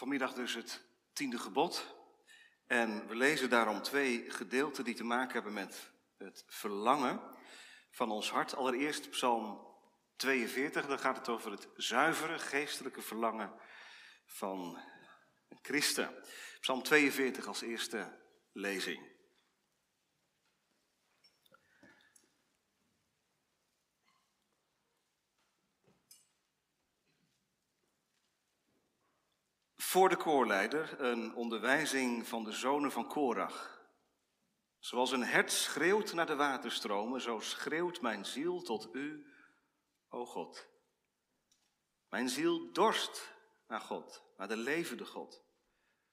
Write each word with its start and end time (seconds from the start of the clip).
Vanmiddag 0.00 0.32
dus 0.32 0.54
het 0.54 0.82
tiende 1.12 1.38
gebod. 1.38 1.94
En 2.66 3.06
we 3.08 3.14
lezen 3.16 3.50
daarom 3.50 3.82
twee 3.82 4.30
gedeelten 4.30 4.84
die 4.84 4.94
te 4.94 5.04
maken 5.04 5.32
hebben 5.32 5.52
met 5.52 5.92
het 6.18 6.44
verlangen 6.46 7.20
van 7.90 8.10
ons 8.10 8.30
hart. 8.30 8.54
Allereerst 8.54 9.10
Psalm 9.10 9.66
42, 10.16 10.86
daar 10.86 10.98
gaat 10.98 11.16
het 11.16 11.28
over 11.28 11.50
het 11.50 11.68
zuivere 11.76 12.38
geestelijke 12.38 13.02
verlangen 13.02 13.52
van 14.26 14.78
een 15.48 15.58
christen. 15.62 16.14
Psalm 16.60 16.82
42 16.82 17.46
als 17.46 17.60
eerste 17.60 18.18
lezing. 18.52 19.09
Voor 29.90 30.08
de 30.08 30.16
koorleider 30.16 31.00
een 31.00 31.34
onderwijzing 31.34 32.26
van 32.26 32.44
de 32.44 32.52
zonen 32.52 32.92
van 32.92 33.06
Korach. 33.06 33.86
Zoals 34.78 35.12
een 35.12 35.24
hert 35.24 35.52
schreeuwt 35.52 36.12
naar 36.12 36.26
de 36.26 36.36
waterstromen, 36.36 37.20
zo 37.20 37.40
schreeuwt 37.40 38.00
mijn 38.00 38.24
ziel 38.24 38.62
tot 38.62 38.88
u, 38.92 39.26
o 40.08 40.26
God. 40.26 40.68
Mijn 42.08 42.28
ziel 42.28 42.72
dorst 42.72 43.34
naar 43.66 43.80
God, 43.80 44.22
naar 44.36 44.48
de 44.48 44.56
levende 44.56 45.04
God. 45.04 45.42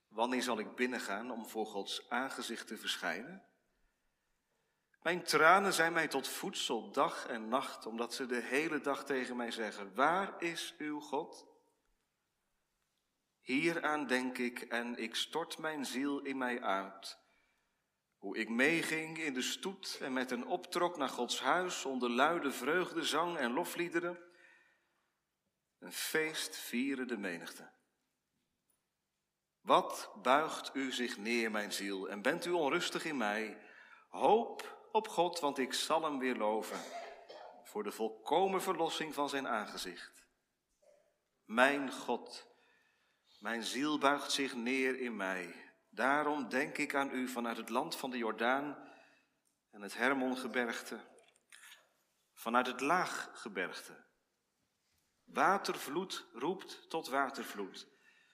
Wanneer 0.07 0.43
zal 0.43 0.59
ik 0.59 0.75
binnengaan 0.75 1.31
om 1.31 1.47
voor 1.47 1.65
Gods 1.65 2.09
aangezicht 2.09 2.67
te 2.67 2.77
verschijnen? 2.77 3.45
Mijn 5.01 5.23
tranen 5.23 5.73
zijn 5.73 5.93
mij 5.93 6.07
tot 6.07 6.27
voedsel 6.27 6.91
dag 6.91 7.27
en 7.27 7.47
nacht, 7.47 7.85
omdat 7.85 8.13
ze 8.13 8.25
de 8.25 8.41
hele 8.41 8.81
dag 8.81 9.05
tegen 9.05 9.35
mij 9.35 9.51
zeggen: 9.51 9.95
Waar 9.95 10.41
is 10.41 10.75
uw 10.77 10.99
God? 10.99 11.56
Hieraan 13.47 14.07
denk 14.07 14.37
ik 14.37 14.61
en 14.61 14.97
ik 14.97 15.15
stort 15.15 15.57
mijn 15.57 15.85
ziel 15.85 16.19
in 16.19 16.37
mij 16.37 16.61
uit. 16.61 17.17
Hoe 18.17 18.37
ik 18.37 18.49
meeging 18.49 19.17
in 19.17 19.33
de 19.33 19.41
stoet 19.41 19.97
en 20.01 20.13
met 20.13 20.31
een 20.31 20.45
optrok 20.45 20.97
naar 20.97 21.09
Gods 21.09 21.39
huis 21.39 21.85
onder 21.85 22.09
luide 22.09 22.51
vreugde, 22.51 23.03
zang 23.03 23.37
en 23.37 23.51
lofliederen. 23.51 24.19
Een 25.79 25.91
feest 25.91 26.55
vieren 26.55 27.07
de 27.07 27.17
menigte. 27.17 27.71
Wat 29.61 30.11
buigt 30.21 30.75
u 30.75 30.91
zich 30.91 31.17
neer, 31.17 31.51
mijn 31.51 31.71
ziel, 31.71 32.09
en 32.09 32.21
bent 32.21 32.45
u 32.45 32.51
onrustig 32.51 33.05
in 33.05 33.17
mij? 33.17 33.57
Hoop 34.09 34.87
op 34.91 35.07
God, 35.07 35.39
want 35.39 35.57
ik 35.57 35.73
zal 35.73 36.03
hem 36.03 36.19
weer 36.19 36.35
loven, 36.35 36.79
voor 37.63 37.83
de 37.83 37.91
volkomen 37.91 38.61
verlossing 38.61 39.13
van 39.13 39.29
zijn 39.29 39.47
aangezicht. 39.47 40.27
Mijn 41.45 41.91
God, 41.91 42.47
mijn 43.37 43.63
ziel 43.63 43.97
buigt 43.97 44.31
zich 44.31 44.55
neer 44.55 44.99
in 44.99 45.15
mij. 45.15 45.55
Daarom 45.89 46.49
denk 46.49 46.77
ik 46.77 46.95
aan 46.95 47.11
u 47.11 47.27
vanuit 47.27 47.57
het 47.57 47.69
land 47.69 47.95
van 47.95 48.09
de 48.09 48.17
Jordaan 48.17 48.77
en 49.71 49.81
het 49.81 49.97
Hermongebergte, 49.97 50.99
vanuit 52.33 52.67
het 52.67 52.81
Laaggebergte. 52.81 54.05
Watervloed 55.23 56.25
roept 56.33 56.89
tot 56.89 57.07
watervloed, 57.07 57.87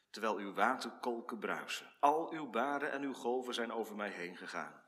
terwijl 0.09 0.37
uw 0.37 0.53
waterkolken 0.53 1.39
bruisen. 1.39 1.91
Al 1.99 2.31
uw 2.31 2.49
baden 2.49 2.91
en 2.91 3.01
uw 3.01 3.13
golven 3.13 3.53
zijn 3.53 3.71
over 3.71 3.95
mij 3.95 4.09
heen 4.09 4.37
gegaan. 4.37 4.83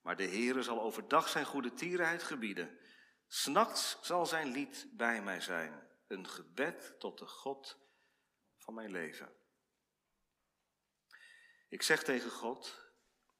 Maar 0.00 0.16
de 0.16 0.28
Heere 0.28 0.62
zal 0.62 0.82
overdag 0.82 1.28
zijn 1.28 1.44
goede 1.44 1.72
tierenheid 1.72 2.22
gebieden. 2.22 2.78
S'nachts 3.26 3.98
zal 4.02 4.26
zijn 4.26 4.50
lied 4.50 4.88
bij 4.92 5.22
mij 5.22 5.40
zijn, 5.40 5.88
een 6.06 6.28
gebed 6.28 6.94
tot 6.98 7.18
de 7.18 7.26
God 7.26 7.81
van 8.62 8.74
mijn 8.74 8.90
leven. 8.90 9.32
Ik 11.68 11.82
zeg 11.82 12.02
tegen 12.02 12.30
God, 12.30 12.90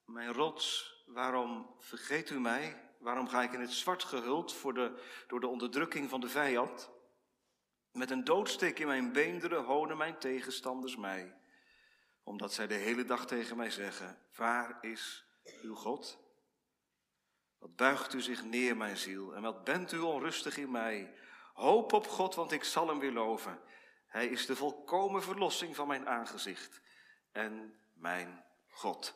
mijn 0.05 0.33
rots, 0.33 0.95
waarom 1.05 1.75
vergeet 1.79 2.29
u 2.29 2.39
mij? 2.39 2.91
Waarom 2.99 3.27
ga 3.27 3.43
ik 3.43 3.53
in 3.53 3.59
het 3.59 3.71
zwart 3.71 4.03
gehuld 4.03 4.53
voor 4.53 4.73
de, 4.73 5.01
door 5.27 5.39
de 5.39 5.47
onderdrukking 5.47 6.09
van 6.09 6.21
de 6.21 6.29
vijand? 6.29 6.91
Met 7.91 8.11
een 8.11 8.23
doodsteek 8.23 8.79
in 8.79 8.87
mijn 8.87 9.11
beenderen 9.11 9.63
honen 9.63 9.97
mijn 9.97 10.17
tegenstanders 10.17 10.95
mij, 10.95 11.35
omdat 12.23 12.53
zij 12.53 12.67
de 12.67 12.73
hele 12.73 13.03
dag 13.03 13.27
tegen 13.27 13.57
mij 13.57 13.69
zeggen, 13.69 14.17
waar 14.35 14.77
is 14.81 15.25
uw 15.61 15.75
God? 15.75 16.19
Wat 17.57 17.75
buigt 17.75 18.13
u 18.13 18.21
zich 18.21 18.43
neer, 18.43 18.77
mijn 18.77 18.97
ziel, 18.97 19.35
en 19.35 19.41
wat 19.41 19.63
bent 19.63 19.91
u 19.91 19.99
onrustig 19.99 20.57
in 20.57 20.71
mij? 20.71 21.13
Hoop 21.53 21.93
op 21.93 22.07
God, 22.07 22.35
want 22.35 22.51
ik 22.51 22.63
zal 22.63 22.87
hem 22.87 22.99
weer 22.99 23.11
loven. 23.11 23.59
Hij 24.13 24.27
is 24.27 24.45
de 24.45 24.55
volkomen 24.55 25.23
verlossing 25.23 25.75
van 25.75 25.87
mijn 25.87 26.07
aangezicht 26.07 26.81
en 27.31 27.79
mijn 27.93 28.45
God. 28.69 29.15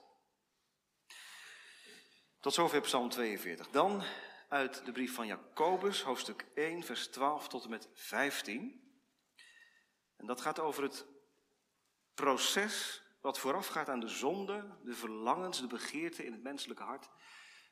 Tot 2.40 2.54
zover 2.54 2.82
Psalm 2.82 3.10
42. 3.10 3.70
Dan 3.70 4.04
uit 4.50 4.86
de 4.86 4.92
brief 4.92 5.14
van 5.14 5.28
Jacobus, 5.28 6.02
hoofdstuk 6.02 6.46
1, 6.56 6.84
vers 6.84 7.08
12 7.08 7.48
tot 7.48 7.64
en 7.64 7.70
met 7.70 7.90
15. 7.94 8.92
En 10.16 10.26
dat 10.26 10.42
gaat 10.42 10.60
over 10.60 10.84
het 10.84 11.06
proces 12.14 13.04
wat 13.22 13.40
voorafgaat 13.40 13.90
aan 13.90 14.00
de 14.00 14.08
zonde, 14.08 14.78
de 14.84 14.94
verlangens, 14.94 15.60
de 15.60 15.68
begeerten 15.68 16.26
in 16.26 16.32
het 16.32 16.44
menselijke 16.44 16.84
hart. 16.84 17.10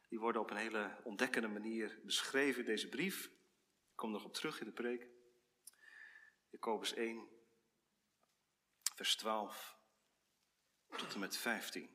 Die 0.09 0.19
worden 0.19 0.41
op 0.41 0.49
een 0.49 0.57
hele 0.57 0.97
ontdekkende 1.03 1.47
manier 1.47 1.99
beschreven 2.03 2.59
in 2.59 2.65
deze 2.65 2.89
brief. 2.89 3.25
Ik 3.25 3.95
kom 3.95 4.11
nog 4.11 4.23
op 4.23 4.33
terug 4.33 4.59
in 4.59 4.65
de 4.65 4.71
preek. 4.71 5.14
Jacobus 6.55 6.93
1, 6.93 7.27
vers 8.95 9.15
12 9.15 9.77
tot 10.97 11.13
en 11.13 11.19
met 11.19 11.37
15. 11.37 11.89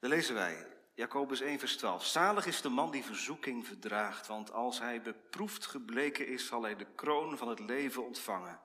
Dan 0.00 0.10
lezen 0.10 0.34
wij 0.34 0.78
Jacobus 0.94 1.40
1, 1.40 1.58
vers 1.58 1.76
12. 1.76 2.04
Zalig 2.04 2.46
is 2.46 2.60
de 2.60 2.68
man 2.68 2.90
die 2.90 3.04
verzoeking 3.04 3.66
verdraagt, 3.66 4.26
want 4.26 4.52
als 4.52 4.78
hij 4.78 5.02
beproefd 5.02 5.66
gebleken 5.66 6.26
is, 6.26 6.46
zal 6.46 6.62
hij 6.62 6.76
de 6.76 6.94
kroon 6.94 7.38
van 7.38 7.48
het 7.48 7.58
leven 7.58 8.04
ontvangen, 8.04 8.62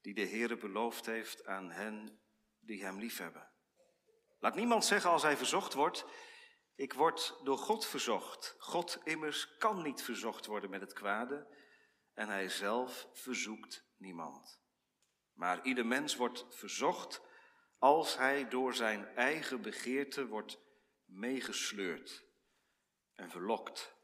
die 0.00 0.14
de 0.14 0.26
Heere 0.26 0.56
beloofd 0.56 1.06
heeft 1.06 1.46
aan 1.46 1.70
hen 1.70 2.20
die 2.58 2.84
hem 2.84 2.98
liefhebben. 2.98 3.50
Laat 4.38 4.54
niemand 4.54 4.84
zeggen 4.84 5.10
als 5.10 5.22
hij 5.22 5.36
verzocht 5.36 5.72
wordt, 5.72 6.04
ik 6.74 6.92
word 6.92 7.40
door 7.42 7.58
God 7.58 7.86
verzocht. 7.86 8.54
God 8.58 9.00
immers 9.04 9.56
kan 9.56 9.82
niet 9.82 10.02
verzocht 10.02 10.46
worden 10.46 10.70
met 10.70 10.80
het 10.80 10.92
kwade 10.92 11.58
en 12.20 12.28
hij 12.28 12.48
zelf 12.48 13.08
verzoekt 13.12 13.84
niemand. 13.96 14.60
Maar 15.32 15.64
ieder 15.64 15.86
mens 15.86 16.16
wordt 16.16 16.46
verzocht 16.50 17.20
als 17.78 18.16
hij 18.16 18.48
door 18.48 18.74
zijn 18.74 19.06
eigen 19.06 19.62
begeerte 19.62 20.26
wordt 20.26 20.58
meegesleurd 21.04 22.24
en 23.14 23.30
verlokt. 23.30 23.94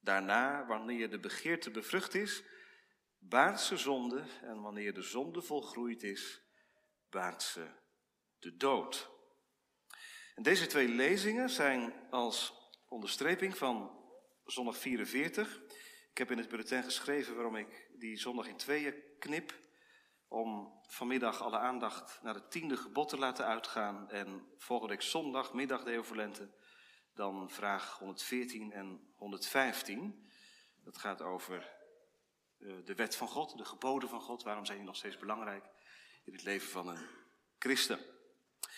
Daarna, 0.00 0.66
wanneer 0.66 1.10
de 1.10 1.18
begeerte 1.18 1.70
bevrucht 1.70 2.14
is, 2.14 2.44
baart 3.18 3.60
ze 3.60 3.76
zonde 3.76 4.24
en 4.42 4.60
wanneer 4.60 4.94
de 4.94 5.02
zonde 5.02 5.42
volgroeid 5.42 6.02
is, 6.02 6.42
baart 7.10 7.42
ze 7.42 7.68
de 8.38 8.56
dood. 8.56 9.10
En 10.34 10.42
deze 10.42 10.66
twee 10.66 10.88
lezingen 10.88 11.50
zijn 11.50 12.08
als 12.10 12.54
onderstreping 12.88 13.56
van 13.56 13.98
zondag 14.44 14.76
44. 14.76 15.79
Ik 16.10 16.18
heb 16.18 16.30
in 16.30 16.38
het 16.38 16.48
bulletin 16.48 16.82
geschreven 16.82 17.34
waarom 17.34 17.56
ik 17.56 17.90
die 17.98 18.16
zondag 18.16 18.46
in 18.46 18.56
tweeën 18.56 18.94
knip. 19.18 19.54
Om 20.28 20.80
vanmiddag 20.86 21.42
alle 21.42 21.58
aandacht 21.58 22.18
naar 22.22 22.34
het 22.34 22.50
tiende 22.50 22.76
gebod 22.76 23.08
te 23.08 23.18
laten 23.18 23.46
uitgaan. 23.46 24.10
En 24.10 24.54
volgende 24.58 24.92
week 24.92 25.02
zondag, 25.02 25.52
middag 25.52 25.84
de 25.84 25.90
Eovalente, 25.90 26.50
dan 27.14 27.50
vraag 27.50 27.98
114 27.98 28.72
en 28.72 29.12
115. 29.16 30.30
Dat 30.84 30.98
gaat 30.98 31.22
over 31.22 31.72
eh, 32.58 32.74
de 32.84 32.94
wet 32.94 33.16
van 33.16 33.28
God, 33.28 33.58
de 33.58 33.64
geboden 33.64 34.08
van 34.08 34.20
God. 34.20 34.42
Waarom 34.42 34.64
zijn 34.64 34.78
die 34.78 34.86
nog 34.86 34.96
steeds 34.96 35.18
belangrijk 35.18 35.64
in 36.24 36.32
het 36.32 36.42
leven 36.42 36.68
van 36.68 36.88
een 36.88 37.06
christen? 37.58 37.98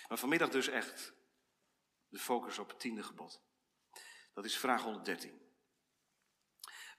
Maar 0.08 0.18
vanmiddag 0.18 0.48
dus 0.48 0.68
echt 0.68 1.12
de 2.08 2.18
focus 2.18 2.58
op 2.58 2.68
het 2.68 2.80
tiende 2.80 3.02
gebod. 3.02 3.42
Dat 4.32 4.44
is 4.44 4.58
vraag 4.58 4.82
113. 4.82 5.41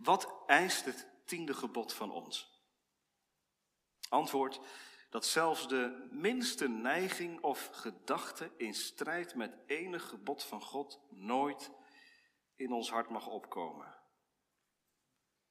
Wat 0.04 0.34
eist 0.46 0.86
het 0.86 1.08
tiende 1.26 1.54
gebod 1.54 1.94
van 1.94 2.12
ons? 2.12 2.62
Antwoord 4.10 4.60
dat 5.10 5.26
zelfs 5.26 5.68
de 5.68 6.08
minste 6.12 6.68
neiging 6.68 7.42
of 7.42 7.70
gedachte 7.72 8.52
in 8.58 8.74
strijd 8.74 9.36
met 9.36 9.58
enig 9.66 10.10
gebod 10.10 10.44
van 10.44 10.62
God 10.62 11.00
nooit 11.10 11.72
in 12.56 12.72
ons 12.72 12.90
hart 12.90 13.10
mag 13.10 13.28
opkomen. 13.28 13.96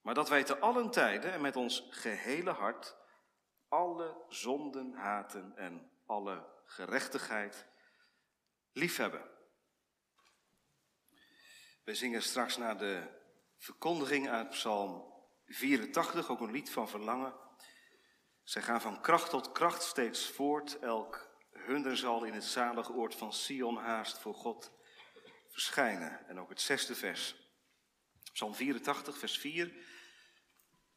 Maar 0.01 0.13
dat 0.13 0.29
wij 0.29 0.43
te 0.43 0.57
allen 0.57 0.91
tijden 0.91 1.31
en 1.31 1.41
met 1.41 1.55
ons 1.55 1.87
gehele 1.89 2.51
hart 2.51 2.97
alle 3.67 4.25
zonden 4.27 4.93
haten 4.93 5.57
en 5.57 5.91
alle 6.05 6.49
gerechtigheid 6.65 7.67
liefhebben. 8.71 9.29
We 11.83 11.95
zingen 11.95 12.21
straks 12.21 12.57
naar 12.57 12.77
de 12.77 13.21
verkondiging 13.63 14.29
uit 14.29 14.49
Psalm 14.49 15.13
84, 15.45 16.29
ook 16.29 16.39
een 16.39 16.51
lied 16.51 16.71
van 16.71 16.89
verlangen. 16.89 17.33
Zij 18.43 18.61
gaan 18.61 18.81
van 18.81 19.01
kracht 19.01 19.29
tot 19.29 19.51
kracht 19.51 19.83
steeds 19.83 20.29
voort. 20.29 20.79
Elk 20.79 21.29
hunner 21.51 21.97
zal 21.97 22.23
in 22.23 22.33
het 22.33 22.43
zalige 22.43 22.93
oord 22.93 23.15
van 23.15 23.33
Sion 23.33 23.77
haast 23.77 24.17
voor 24.17 24.33
God 24.33 24.71
verschijnen. 25.49 26.27
En 26.27 26.39
ook 26.39 26.49
het 26.49 26.61
zesde 26.61 26.95
vers. 26.95 27.35
Psalm 28.33 28.55
84, 28.55 29.17
vers 29.17 29.37
4 29.37 29.73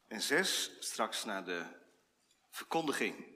en 0.08 0.20
6, 0.20 0.76
straks 0.78 1.24
naar 1.24 1.44
de 1.44 1.64
verkondiging. 2.50 3.26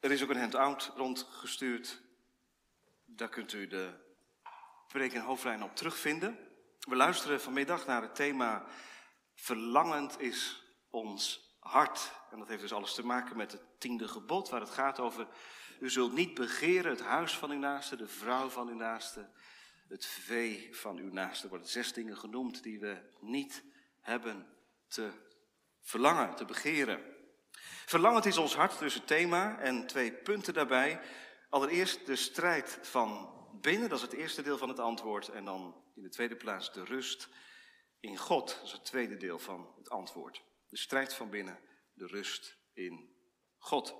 Er 0.00 0.10
is 0.10 0.22
ook 0.22 0.30
een 0.30 0.40
handout 0.40 0.92
rondgestuurd. 0.96 2.02
Daar 3.04 3.28
kunt 3.28 3.52
u 3.52 3.66
de 3.66 3.92
preek 4.88 5.12
en 5.12 5.22
hoofdlijn 5.22 5.62
op 5.62 5.76
terugvinden. 5.76 6.52
We 6.84 6.96
luisteren 6.96 7.40
vanmiddag 7.40 7.86
naar 7.86 8.02
het 8.02 8.14
thema 8.14 8.64
Verlangend 9.34 10.20
is 10.20 10.64
ons 10.90 11.54
hart. 11.60 12.12
En 12.30 12.38
dat 12.38 12.48
heeft 12.48 12.60
dus 12.60 12.72
alles 12.72 12.94
te 12.94 13.06
maken 13.06 13.36
met 13.36 13.52
het 13.52 13.62
tiende 13.78 14.08
gebod, 14.08 14.48
waar 14.48 14.60
het 14.60 14.70
gaat 14.70 15.00
over... 15.00 15.28
U 15.80 15.90
zult 15.90 16.12
niet 16.12 16.34
begeren 16.34 16.90
het 16.90 17.00
huis 17.00 17.36
van 17.38 17.50
uw 17.50 17.58
naaste, 17.58 17.96
de 17.96 18.08
vrouw 18.08 18.48
van 18.48 18.68
uw 18.68 18.74
naaste, 18.74 19.30
het 19.88 20.06
vee 20.06 20.68
van 20.72 20.96
uw 20.96 21.12
naaste. 21.12 21.42
Er 21.42 21.48
worden 21.48 21.68
zes 21.68 21.92
dingen 21.92 22.16
genoemd 22.16 22.62
die 22.62 22.80
we 22.80 23.10
niet 23.20 23.64
hebben 24.00 24.46
te 24.88 25.10
verlangen, 25.80 26.34
te 26.34 26.44
begeren. 26.44 27.00
Verlangend 27.86 28.26
is 28.26 28.38
ons 28.38 28.54
hart, 28.54 28.78
dus 28.78 28.94
het 28.94 29.06
thema, 29.06 29.58
en 29.58 29.86
twee 29.86 30.12
punten 30.12 30.54
daarbij. 30.54 31.00
Allereerst 31.48 32.06
de 32.06 32.16
strijd 32.16 32.78
van 32.82 33.34
binnen, 33.64 33.88
dat 33.88 33.98
is 33.98 34.04
het 34.04 34.12
eerste 34.12 34.42
deel 34.42 34.58
van 34.58 34.68
het 34.68 34.78
antwoord. 34.78 35.28
En 35.28 35.44
dan 35.44 35.84
in 35.94 36.02
de 36.02 36.08
tweede 36.08 36.36
plaats 36.36 36.72
de 36.72 36.84
rust 36.84 37.28
in 38.00 38.16
God, 38.16 38.54
dat 38.54 38.62
is 38.62 38.72
het 38.72 38.84
tweede 38.84 39.16
deel 39.16 39.38
van 39.38 39.74
het 39.76 39.90
antwoord. 39.90 40.42
De 40.68 40.76
strijd 40.76 41.14
van 41.14 41.30
binnen, 41.30 41.60
de 41.92 42.06
rust 42.06 42.58
in 42.72 43.16
God. 43.58 43.94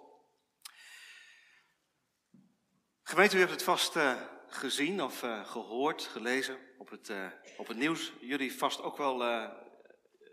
Gemeente, 3.02 3.36
u 3.36 3.38
hebt 3.38 3.50
het 3.50 3.62
vast 3.62 3.96
uh, 3.96 4.22
gezien 4.46 5.02
of 5.02 5.22
uh, 5.22 5.46
gehoord, 5.46 6.02
gelezen 6.02 6.58
op 6.78 6.90
het, 6.90 7.08
uh, 7.08 7.30
op 7.56 7.66
het 7.66 7.76
nieuws. 7.76 8.12
Jullie 8.20 8.54
vast 8.54 8.80
ook 8.80 8.96
wel, 8.96 9.16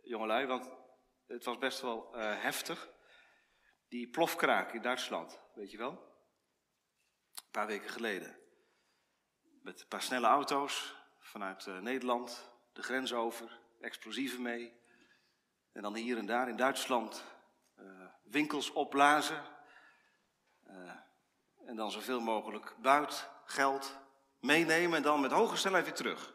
jongelui, 0.04 0.46
want 0.46 0.70
het 1.28 1.46
was 1.46 1.58
best 1.58 1.82
wel 1.82 2.16
heftig. 2.18 2.90
Die 3.88 4.10
plofkraak 4.10 4.74
in 4.74 4.82
Duitsland, 4.82 5.40
weet 5.54 5.72
je 5.72 5.78
wel? 5.78 5.92
Een 5.92 7.52
paar 7.52 7.68
weken 7.68 7.90
geleden. 7.90 8.41
Met 9.62 9.82
een 9.82 9.88
paar 9.88 10.02
snelle 10.02 10.28
auto's 10.28 10.96
vanuit 11.20 11.66
uh, 11.66 11.80
Nederland, 11.80 12.52
de 12.74 12.84
grens 12.84 13.14
over, 13.14 13.60
explosieven 13.82 14.42
mee. 14.42 14.74
En 15.72 15.82
dan 15.82 15.96
hier 15.96 16.18
en 16.18 16.26
daar 16.26 16.50
in 16.50 16.56
Duitsland 16.56 17.24
uh, 17.80 18.06
winkels 18.24 18.72
opblazen. 18.72 19.44
Uh, 20.68 20.92
en 21.66 21.76
dan 21.76 21.92
zoveel 21.92 22.20
mogelijk 22.20 22.76
buit, 22.82 23.30
geld 23.46 23.98
meenemen 24.40 24.98
en 24.98 25.04
dan 25.04 25.22
met 25.22 25.32
hoge 25.32 25.58
snelheid 25.58 25.86
weer 25.86 25.94
terug. 25.94 26.34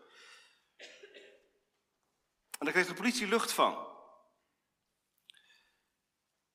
En 2.59 2.65
daar 2.65 2.73
kreeg 2.73 2.87
de 2.87 2.95
politie 2.95 3.29
lucht 3.29 3.53
van. 3.53 3.87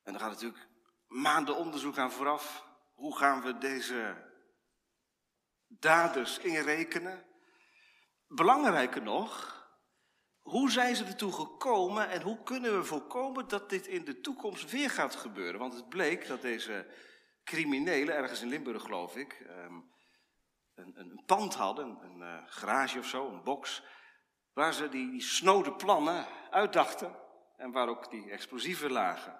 En 0.03 0.11
dan 0.11 0.19
gaat 0.19 0.31
natuurlijk 0.31 0.67
maanden 1.07 1.55
onderzoek 1.55 1.97
aan 1.97 2.11
vooraf. 2.11 2.65
Hoe 2.93 3.17
gaan 3.17 3.41
we 3.41 3.57
deze 3.57 4.29
daders 5.79 6.39
inrekenen? 6.39 7.25
Belangrijker 8.27 9.01
nog, 9.01 9.59
hoe 10.41 10.71
zijn 10.71 10.95
ze 10.95 11.05
ertoe 11.05 11.31
gekomen 11.31 12.09
en 12.09 12.21
hoe 12.21 12.43
kunnen 12.43 12.77
we 12.77 12.83
voorkomen 12.83 13.47
dat 13.47 13.69
dit 13.69 13.87
in 13.87 14.05
de 14.05 14.19
toekomst 14.19 14.71
weer 14.71 14.89
gaat 14.89 15.15
gebeuren? 15.15 15.59
Want 15.59 15.73
het 15.73 15.89
bleek 15.89 16.27
dat 16.27 16.41
deze 16.41 16.87
criminelen, 17.43 18.15
ergens 18.15 18.41
in 18.41 18.47
Limburg 18.47 18.81
geloof 18.81 19.15
ik, 19.15 19.33
ehm, 19.33 19.79
een, 20.75 20.99
een, 20.99 21.23
pand 21.25 21.53
hadden, 21.53 21.85
een, 21.85 22.03
een 22.03 22.19
uh, 22.19 22.43
garage 22.45 22.99
of 22.99 23.07
zo, 23.07 23.27
een 23.27 23.43
box, 23.43 23.83
waar 24.53 24.73
ze 24.73 24.89
die, 24.89 25.11
die 25.11 25.21
snode 25.21 25.73
plannen 25.73 26.27
uitdachten 26.49 27.19
en 27.57 27.71
waar 27.71 27.87
ook 27.87 28.11
die 28.11 28.31
explosieven 28.31 28.91
lagen. 28.91 29.39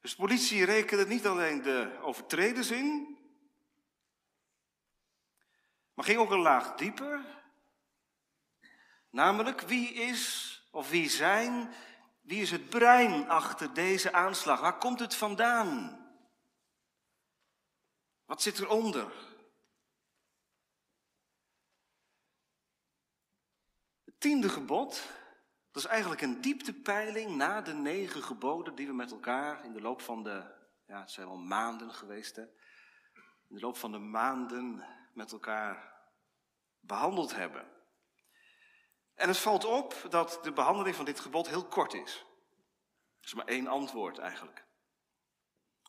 Dus 0.00 0.10
de 0.10 0.16
politie 0.16 0.64
rekende 0.64 1.06
niet 1.06 1.26
alleen 1.26 1.62
de 1.62 1.98
overtreders 2.02 2.70
in, 2.70 3.18
maar 6.00 6.08
ging 6.08 6.20
ook 6.20 6.30
een 6.30 6.38
laag 6.38 6.74
dieper. 6.74 7.24
Namelijk, 9.10 9.60
wie 9.60 9.92
is 9.92 10.54
of 10.70 10.90
wie 10.90 11.08
zijn, 11.08 11.72
wie 12.20 12.40
is 12.40 12.50
het 12.50 12.68
brein 12.68 13.28
achter 13.28 13.74
deze 13.74 14.12
aanslag? 14.12 14.60
Waar 14.60 14.78
komt 14.78 15.00
het 15.00 15.14
vandaan? 15.14 15.98
Wat 18.24 18.42
zit 18.42 18.58
eronder? 18.58 19.12
Het 24.04 24.20
tiende 24.20 24.48
gebod 24.48 25.08
dat 25.70 25.82
is 25.82 25.88
eigenlijk 25.88 26.20
een 26.20 26.40
dieptepeiling 26.40 27.36
na 27.36 27.60
de 27.60 27.74
negen 27.74 28.22
geboden 28.22 28.74
die 28.74 28.86
we 28.86 28.92
met 28.92 29.10
elkaar 29.10 29.64
in 29.64 29.72
de 29.72 29.80
loop 29.80 30.00
van 30.00 30.22
de, 30.22 30.44
ja 30.86 31.00
het 31.00 31.10
zijn 31.10 31.26
al 31.26 31.38
maanden 31.38 31.94
geweest 31.94 32.36
hè, 32.36 32.42
in 33.48 33.54
de 33.54 33.60
loop 33.60 33.76
van 33.76 33.92
de 33.92 33.98
maanden 33.98 34.84
met 35.12 35.32
elkaar 35.32 35.89
behandeld 36.90 37.34
hebben. 37.34 37.68
En 39.14 39.28
het 39.28 39.38
valt 39.38 39.64
op 39.64 40.06
dat 40.08 40.38
de 40.42 40.52
behandeling 40.52 40.96
van 40.96 41.04
dit 41.04 41.20
gebod 41.20 41.48
heel 41.48 41.66
kort 41.66 41.94
is. 41.94 42.24
Er 43.20 43.26
is 43.26 43.34
maar 43.34 43.46
één 43.46 43.66
antwoord 43.66 44.18
eigenlijk. 44.18 44.64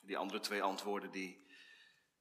Die 0.03 0.17
andere 0.17 0.39
twee 0.39 0.63
antwoorden 0.63 1.11
die, 1.11 1.47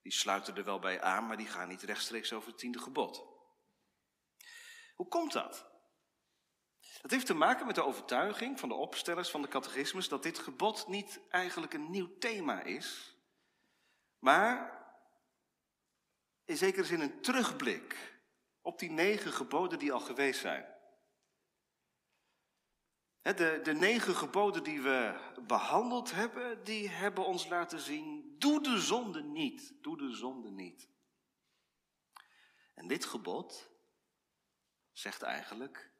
die 0.02 0.12
sluiten 0.12 0.56
er 0.56 0.64
wel 0.64 0.78
bij 0.78 1.02
aan, 1.02 1.26
maar 1.26 1.36
die 1.36 1.46
gaan 1.46 1.68
niet 1.68 1.82
rechtstreeks 1.82 2.32
over 2.32 2.48
het 2.48 2.58
tiende 2.58 2.78
gebod. 2.78 3.24
Hoe 4.94 5.08
komt 5.08 5.32
dat? 5.32 5.66
Dat 7.02 7.10
heeft 7.10 7.26
te 7.26 7.34
maken 7.34 7.66
met 7.66 7.74
de 7.74 7.84
overtuiging 7.84 8.60
van 8.60 8.68
de 8.68 8.74
opstellers 8.74 9.30
van 9.30 9.42
de 9.42 9.48
catechismus 9.48 10.08
dat 10.08 10.22
dit 10.22 10.38
gebod 10.38 10.88
niet 10.88 11.20
eigenlijk 11.28 11.74
een 11.74 11.90
nieuw 11.90 12.18
thema 12.18 12.62
is, 12.62 13.16
maar 14.18 14.78
in 16.44 16.56
zekere 16.56 16.84
zin 16.84 17.00
een 17.00 17.20
terugblik 17.20 18.19
op 18.62 18.78
die 18.78 18.90
negen 18.90 19.32
geboden 19.32 19.78
die 19.78 19.92
al 19.92 20.00
geweest 20.00 20.40
zijn. 20.40 20.78
De, 23.22 23.60
de 23.62 23.72
negen 23.72 24.14
geboden 24.14 24.62
die 24.62 24.80
we 24.82 25.20
behandeld 25.46 26.10
hebben, 26.10 26.64
die 26.64 26.88
hebben 26.88 27.24
ons 27.24 27.48
laten 27.48 27.80
zien, 27.80 28.34
doe 28.38 28.62
de 28.62 28.78
zonde 28.78 29.22
niet, 29.22 29.74
doe 29.82 29.96
de 29.96 30.14
zonde 30.14 30.50
niet. 30.50 30.88
En 32.74 32.86
dit 32.86 33.04
gebod 33.04 33.70
zegt 34.92 35.22
eigenlijk, 35.22 35.90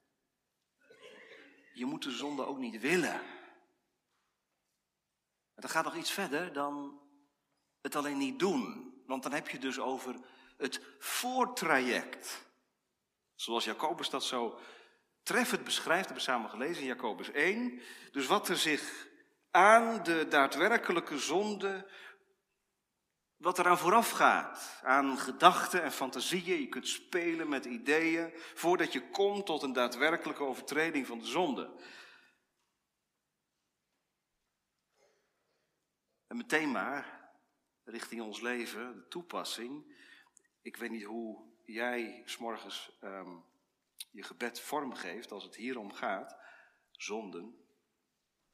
je 1.73 1.85
moet 1.85 2.03
de 2.03 2.11
zonde 2.11 2.47
ook 2.47 2.59
niet 2.59 2.81
willen. 2.81 3.21
Dat 5.55 5.71
gaat 5.71 5.85
nog 5.85 5.97
iets 5.97 6.11
verder 6.11 6.53
dan 6.53 7.01
het 7.81 7.97
alleen 7.97 8.19
niet 8.19 8.39
doen. 8.39 8.95
Want 9.07 9.23
dan 9.23 9.33
heb 9.33 9.49
je 9.49 9.59
dus 9.59 9.79
over 9.79 10.21
het 10.57 10.81
voortraject. 10.99 12.47
Zoals 13.41 13.65
Jacobus 13.65 14.11
dat 14.11 14.25
zo 14.25 14.59
treffend 15.23 15.65
beschrijft, 15.65 16.05
hebben 16.05 16.25
we 16.25 16.31
samen 16.31 16.51
gelezen 16.51 16.83
in 16.83 16.89
Jacobus 16.89 17.31
1. 17.31 17.81
Dus 18.13 18.27
wat 18.27 18.49
er 18.49 18.57
zich 18.57 19.09
aan 19.51 20.03
de 20.03 20.29
daadwerkelijke 20.29 21.19
zonde 21.19 21.91
wat 23.37 23.59
eraan 23.59 23.79
vooraf 23.79 24.11
gaat. 24.11 24.81
Aan 24.83 25.19
gedachten 25.19 25.83
en 25.83 25.93
fantasieën. 25.93 26.61
Je 26.61 26.69
kunt 26.69 26.89
spelen 26.89 27.49
met 27.49 27.65
ideeën 27.65 28.33
voordat 28.55 28.93
je 28.93 29.11
komt 29.11 29.47
tot 29.47 29.63
een 29.63 29.73
daadwerkelijke 29.73 30.43
overtreding 30.43 31.07
van 31.07 31.19
de 31.19 31.27
zonde. 31.27 31.83
En 36.27 36.37
meteen 36.37 36.71
maar, 36.71 37.31
richting 37.85 38.23
ons 38.23 38.41
leven, 38.41 38.95
de 38.95 39.07
toepassing. 39.09 39.99
Ik 40.63 40.77
weet 40.77 40.91
niet 40.91 41.05
hoe 41.05 41.50
jij 41.73 42.23
s'morgens 42.25 42.99
um, 43.03 43.45
je 44.11 44.23
gebed 44.23 44.61
vormgeeft 44.61 45.33
als 45.33 45.45
het 45.45 45.57
hierom 45.57 45.93
gaat. 45.93 46.37
Zonden. 46.91 47.65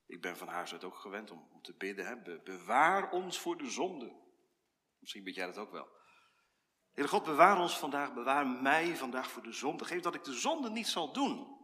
Ik 0.07 0.21
ben 0.21 0.37
van 0.37 0.49
huis 0.49 0.73
uit 0.73 0.85
ook 0.85 0.97
gewend 0.97 1.31
om, 1.31 1.49
om 1.53 1.63
te 1.63 1.75
bidden. 1.75 2.07
Hè. 2.07 2.41
bewaar 2.41 3.11
ons 3.11 3.41
voor 3.41 3.59
de 3.59 3.71
zonde. 3.71 4.17
Misschien 4.99 5.25
weet 5.25 5.35
jij 5.35 5.47
dat 5.47 5.59
ook 5.59 5.71
wel. 5.71 5.89
Heer 6.93 7.09
God, 7.09 7.25
bewaar 7.25 7.61
ons 7.61 7.79
vandaag, 7.79 8.15
bewaar 8.15 8.47
mij 8.47 8.97
vandaag 8.97 9.31
voor 9.31 9.43
de 9.43 9.53
zonde. 9.53 9.85
Geef 9.85 10.01
dat 10.01 10.15
ik 10.15 10.25
de 10.25 10.35
zonde 10.35 10.71
niet 10.71 10.87
zal 10.87 11.13
doen. 11.13 11.55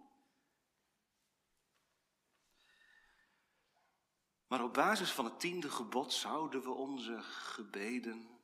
Maar 4.47 4.65
op 4.65 4.75
basis 4.75 5.13
van 5.13 5.25
het 5.25 5.41
tiende 5.41 5.71
gebod 5.71 6.13
zouden 6.13 6.63
we 6.63 6.71
onze 6.71 7.23
gebeden 7.23 8.42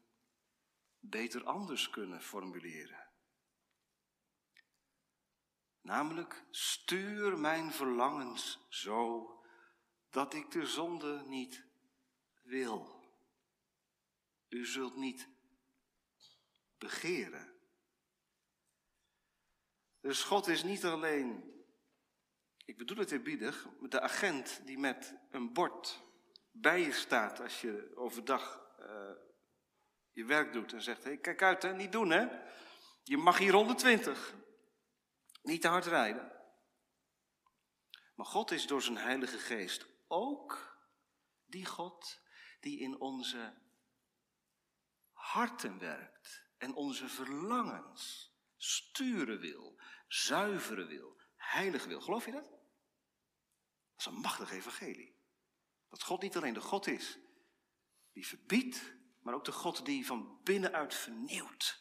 beter 1.00 1.44
anders 1.44 1.90
kunnen 1.90 2.22
formuleren. 2.22 3.06
Namelijk, 5.80 6.44
stuur 6.50 7.38
mijn 7.38 7.72
verlangens 7.72 8.66
zo 8.68 9.32
dat 10.10 10.34
ik 10.34 10.50
de 10.50 10.66
zonde 10.66 11.22
niet 11.26 11.64
wil. 12.42 13.06
U 14.48 14.66
zult 14.66 14.96
niet 14.96 15.28
begeren. 16.78 17.56
Dus 20.00 20.22
God 20.22 20.46
is 20.46 20.62
niet 20.62 20.84
alleen, 20.84 21.54
ik 22.64 22.78
bedoel 22.78 22.96
het 22.96 23.10
eerbiedig, 23.10 23.68
de 23.80 24.00
agent 24.00 24.60
die 24.64 24.78
met 24.78 25.14
een 25.30 25.52
bord 25.52 26.02
bij 26.50 26.80
je 26.80 26.92
staat 26.92 27.40
als 27.40 27.60
je 27.60 27.92
overdag 27.94 28.66
uh, 28.80 29.10
je 30.18 30.24
werk 30.24 30.52
doet 30.52 30.72
en 30.72 30.82
zegt, 30.82 31.04
hey, 31.04 31.16
kijk 31.16 31.42
uit 31.42 31.62
hè, 31.62 31.74
niet 31.74 31.92
doen 31.92 32.10
hè. 32.10 32.26
Je 33.02 33.16
mag 33.16 33.38
hier 33.38 33.52
120. 33.52 34.34
Niet 35.42 35.60
te 35.60 35.68
hard 35.68 35.86
rijden. 35.86 36.32
Maar 38.14 38.26
God 38.26 38.50
is 38.50 38.66
door 38.66 38.82
zijn 38.82 38.96
Heilige 38.96 39.38
Geest 39.38 39.86
ook 40.08 40.76
die 41.46 41.66
God 41.66 42.20
die 42.60 42.78
in 42.78 43.00
onze 43.00 43.54
harten 45.12 45.78
werkt 45.78 46.44
en 46.56 46.74
onze 46.74 47.08
verlangens 47.08 48.32
sturen 48.56 49.40
wil, 49.40 49.80
zuiveren 50.08 50.86
wil, 50.86 51.20
heilig 51.36 51.84
wil. 51.84 52.00
Geloof 52.00 52.24
je 52.24 52.32
dat? 52.32 52.50
Dat 52.50 52.60
is 53.96 54.06
een 54.06 54.14
machtig 54.14 54.50
evangelie. 54.50 55.16
Dat 55.88 56.02
God 56.02 56.22
niet 56.22 56.36
alleen 56.36 56.54
de 56.54 56.60
God 56.60 56.86
is 56.86 57.18
die 58.12 58.26
verbiedt, 58.26 58.96
maar 59.28 59.36
ook 59.36 59.44
de 59.44 59.52
God 59.52 59.84
die 59.84 60.06
van 60.06 60.38
binnenuit 60.42 60.94
vernieuwt. 60.94 61.78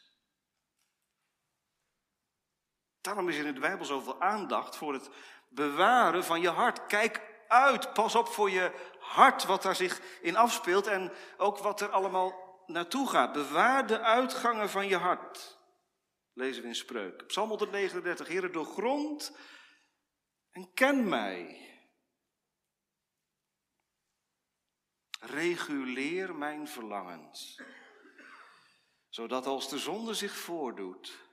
Daarom 3.02 3.30
is 3.30 3.38
in 3.38 3.54
de 3.54 3.60
Bijbel 3.60 3.86
zoveel 3.86 4.22
aandacht 4.22 4.76
voor 4.76 4.94
het 4.94 5.10
bewaren 5.50 6.24
van 6.24 6.42
je 6.42 6.50
hart. 6.50 6.86
Kijk 6.86 7.22
uit, 7.48 7.94
pas 7.94 8.16
op 8.16 8.28
voor 8.28 8.50
je 8.50 8.90
hart, 9.00 9.44
wat 9.44 9.62
daar 9.62 9.76
zich 9.76 10.02
in 10.22 10.36
afspeelt 10.36 10.88
en 10.88 11.12
ook 11.38 11.58
wat 11.58 11.82
er 11.82 11.90
allemaal 11.90 12.62
naartoe 12.66 13.10
gaat. 13.10 13.34
Bewaar 13.34 13.88
de 13.88 14.00
uitgangen 14.00 14.70
van 14.70 14.88
je 14.88 14.98
hart. 14.98 15.58
Lezen 16.34 16.62
we 16.62 16.68
in 16.68 16.76
Spreuk. 16.76 17.28
Psalm 17.28 17.50
139. 17.50 18.28
Heere, 18.28 18.50
doorgrond 18.50 19.38
en 20.52 20.74
ken 20.74 21.10
mij. 21.10 21.67
Reguleer 25.20 26.36
mijn 26.36 26.68
verlangens. 26.68 27.62
Zodat 29.10 29.46
als 29.46 29.70
de 29.70 29.80
zonde 29.80 30.14
zich 30.14 30.36
voordoet, 30.36 31.30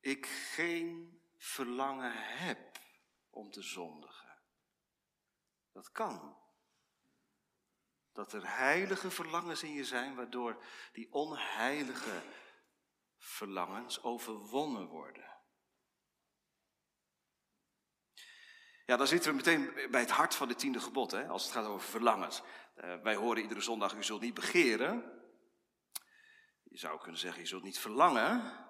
ik 0.00 0.26
geen 0.26 1.20
verlangen 1.36 2.12
heb 2.38 2.78
om 3.30 3.50
te 3.50 3.62
zondigen. 3.62 4.38
Dat 5.72 5.92
kan. 5.92 6.36
Dat 8.12 8.32
er 8.32 8.56
heilige 8.56 9.10
verlangens 9.10 9.62
in 9.62 9.72
je 9.72 9.84
zijn, 9.84 10.14
waardoor 10.14 10.64
die 10.92 11.12
onheilige 11.12 12.22
verlangens 13.18 14.02
overwonnen 14.02 14.86
worden. 14.86 15.33
Ja, 18.86 18.96
dan 18.96 19.06
zitten 19.06 19.30
we 19.30 19.36
meteen 19.36 19.90
bij 19.90 20.00
het 20.00 20.10
hart 20.10 20.34
van 20.34 20.48
het 20.48 20.58
tiende 20.58 20.80
gebod, 20.80 21.10
hè, 21.10 21.28
als 21.28 21.42
het 21.42 21.52
gaat 21.52 21.66
over 21.66 21.88
verlangens. 21.88 22.42
Uh, 22.76 23.00
wij 23.02 23.14
horen 23.14 23.42
iedere 23.42 23.60
zondag, 23.60 23.94
u 23.94 24.04
zult 24.04 24.20
niet 24.20 24.34
begeren. 24.34 25.22
Je 26.62 26.78
zou 26.78 27.00
kunnen 27.00 27.20
zeggen, 27.20 27.40
je 27.40 27.48
zult 27.48 27.62
niet 27.62 27.78
verlangen. 27.78 28.62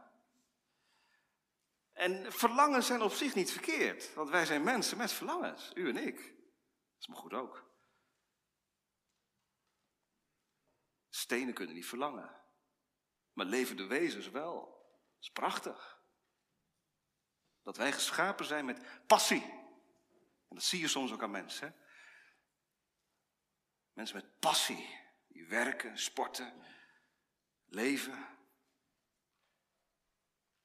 En 1.92 2.32
verlangens 2.32 2.86
zijn 2.86 3.02
op 3.02 3.12
zich 3.12 3.34
niet 3.34 3.52
verkeerd, 3.52 4.14
want 4.14 4.30
wij 4.30 4.46
zijn 4.46 4.62
mensen 4.62 4.98
met 4.98 5.12
verlangens, 5.12 5.70
u 5.74 5.88
en 5.88 5.96
ik. 5.96 6.16
Dat 6.16 7.00
is 7.00 7.06
maar 7.06 7.16
goed 7.16 7.32
ook. 7.32 7.72
Stenen 11.08 11.54
kunnen 11.54 11.74
niet 11.74 11.86
verlangen, 11.86 12.40
maar 13.32 13.46
levende 13.46 13.86
wezens 13.86 14.28
wel. 14.28 14.64
Dat 15.14 15.22
is 15.22 15.30
prachtig. 15.30 16.02
Dat 17.62 17.76
wij 17.76 17.92
geschapen 17.92 18.44
zijn 18.44 18.64
met 18.64 19.06
passie. 19.06 19.63
Dat 20.54 20.62
zie 20.62 20.80
je 20.80 20.88
soms 20.88 21.12
ook 21.12 21.22
aan 21.22 21.30
mensen. 21.30 21.74
Mensen 23.92 24.16
met 24.16 24.38
passie, 24.38 24.98
die 25.28 25.46
werken, 25.46 25.98
sporten, 25.98 26.62
leven. 27.64 28.26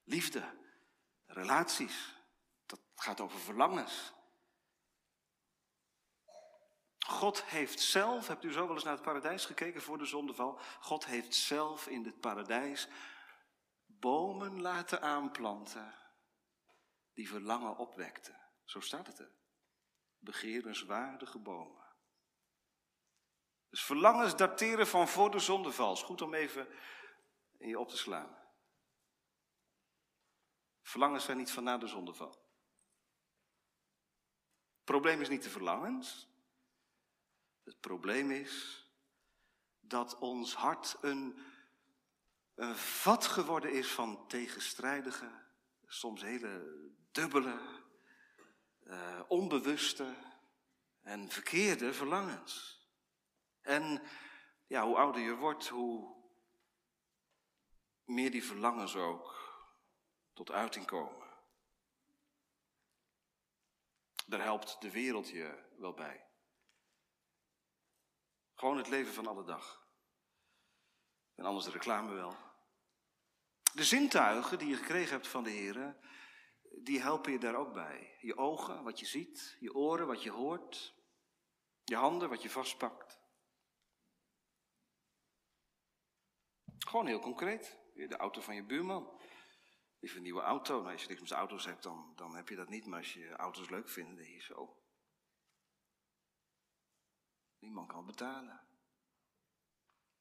Liefde. 0.04 0.58
Relaties. 1.26 2.16
Dat 2.66 2.80
gaat 2.96 3.20
over 3.20 3.40
verlangens. 3.40 4.14
God 7.00 7.44
heeft 7.44 7.80
zelf, 7.80 8.28
hebt 8.28 8.44
u 8.44 8.52
zo 8.52 8.66
wel 8.66 8.76
eens 8.76 8.84
naar 8.84 8.94
het 8.94 9.02
paradijs 9.02 9.46
gekeken 9.46 9.82
voor 9.82 9.98
de 9.98 10.06
zondeval? 10.06 10.60
God 10.80 11.06
heeft 11.06 11.36
zelf 11.36 11.88
in 11.88 12.06
het 12.06 12.20
paradijs 12.20 12.88
bomen 13.86 14.62
laten 14.62 15.02
aanplanten 15.02 15.96
die 17.14 17.30
verlangen 17.30 17.78
opwekten. 17.78 18.40
Zo 18.64 18.80
staat 18.80 19.08
het 19.08 19.20
er. 19.20 19.39
Begerenswaardige 20.20 21.40
bomen. 21.40 21.88
Dus 23.70 23.84
verlangens 23.84 24.36
dateren 24.36 24.88
van 24.88 25.08
voor 25.08 25.32
de 25.32 25.40
zondeval. 25.40 25.94
Is 25.94 26.02
goed 26.02 26.22
om 26.22 26.34
even 26.34 26.68
in 27.58 27.68
je 27.68 27.80
op 27.80 27.90
te 27.90 27.98
slaan. 27.98 28.38
Verlangens 30.82 31.26
zijn 31.26 31.38
niet 31.38 31.52
van 31.52 31.64
na 31.64 31.78
de 31.78 31.88
zondeval. 31.88 32.30
Het 34.76 34.84
probleem 34.84 35.22
is 35.22 35.30
niet 35.30 35.44
de 35.44 35.50
verlangens. 35.50 36.28
Het 37.64 37.80
probleem 37.80 38.32
is 38.32 38.84
dat 39.80 40.18
ons 40.20 40.56
hart 40.56 40.98
een, 41.02 41.40
een 42.56 42.76
vat 42.76 43.26
geworden 43.26 43.74
is 43.74 43.92
van 43.92 44.28
tegenstrijdige, 44.28 45.32
soms 45.86 46.22
hele 46.22 46.82
dubbele, 47.12 47.79
uh, 48.90 49.20
onbewuste 49.28 50.16
en 51.02 51.30
verkeerde 51.30 51.94
verlangens. 51.94 52.84
En 53.62 54.02
ja, 54.68 54.86
hoe 54.86 54.98
ouder 54.98 55.22
je 55.22 55.36
wordt, 55.36 55.68
hoe 55.68 56.16
meer 58.04 58.32
die 58.32 58.44
verlangens 58.44 58.96
ook 58.96 59.38
tot 60.34 60.52
uiting 60.52 60.86
komen. 60.86 61.28
Daar 64.26 64.42
helpt 64.42 64.82
de 64.82 64.92
wereld 64.92 65.30
je 65.30 65.64
wel 65.78 65.94
bij. 65.94 66.28
Gewoon 68.56 68.78
het 68.78 68.88
leven 68.88 69.14
van 69.14 69.28
alle 69.28 69.44
dag. 69.44 69.88
En 71.36 71.46
anders 71.46 71.66
de 71.66 71.72
reclame 71.72 72.14
wel. 72.14 72.38
De 73.74 73.84
zintuigen 73.84 74.60
die 74.60 74.68
je 74.68 74.76
gekregen 74.76 75.12
hebt 75.12 75.28
van 75.28 75.44
de 75.44 75.50
Heer, 75.50 75.98
die 76.84 77.02
helpen 77.02 77.32
je 77.32 77.40
daar 77.40 77.56
ook 77.56 77.74
bij. 77.74 78.18
Je 78.22 78.38
ogen, 78.38 78.84
wat 78.84 79.00
je 79.00 79.06
ziet, 79.06 79.58
je 79.60 79.74
oren, 79.74 80.08
wat 80.08 80.24
je 80.24 80.32
hoort, 80.32 80.96
je 81.84 81.96
handen, 81.96 82.30
wat 82.30 82.42
je 82.42 82.50
vastpakt. 82.50 83.20
Gewoon 86.80 87.08
heel 87.08 87.20
concreet. 87.20 87.78
De 87.94 88.18
auto 88.18 88.42
van 88.42 88.56
je 88.56 88.64
buurman. 88.64 89.22
Liever 90.00 90.18
een 90.18 90.24
nieuwe 90.24 90.42
auto. 90.42 90.82
Nou, 90.82 90.92
als 90.92 91.02
je 91.02 91.08
niks 91.08 91.22
met 91.22 91.32
auto's 91.32 91.66
hebt, 91.66 91.84
dan, 91.84 92.14
dan 92.16 92.36
heb 92.36 92.50
je 92.50 92.56
dat 92.56 92.70
niet. 92.70 92.86
Maar 92.86 93.00
als 93.00 93.14
je 93.14 93.36
auto's 93.36 93.70
leuk 93.70 93.90
vindt, 93.90 94.18
dan 94.18 94.32
je 94.32 94.42
zo. 94.42 94.84
Niemand 97.60 97.88
kan 97.88 98.06
betalen. 98.06 98.68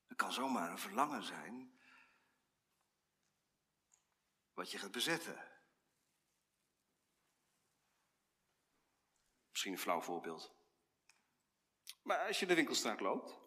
Het 0.07 0.17
kan 0.17 0.33
zomaar 0.33 0.71
een 0.71 0.79
verlangen 0.79 1.23
zijn. 1.23 1.81
Wat 4.55 4.71
je 4.71 4.79
gaat 4.79 4.93
bezetten. 4.93 5.48
Misschien 9.59 9.77
een 9.77 9.83
flauw 9.85 10.01
voorbeeld. 10.01 10.53
Maar 12.03 12.27
als 12.27 12.41
je 12.41 12.47
de 12.47 12.55
winkelstraat 12.55 13.01
loopt. 13.01 13.39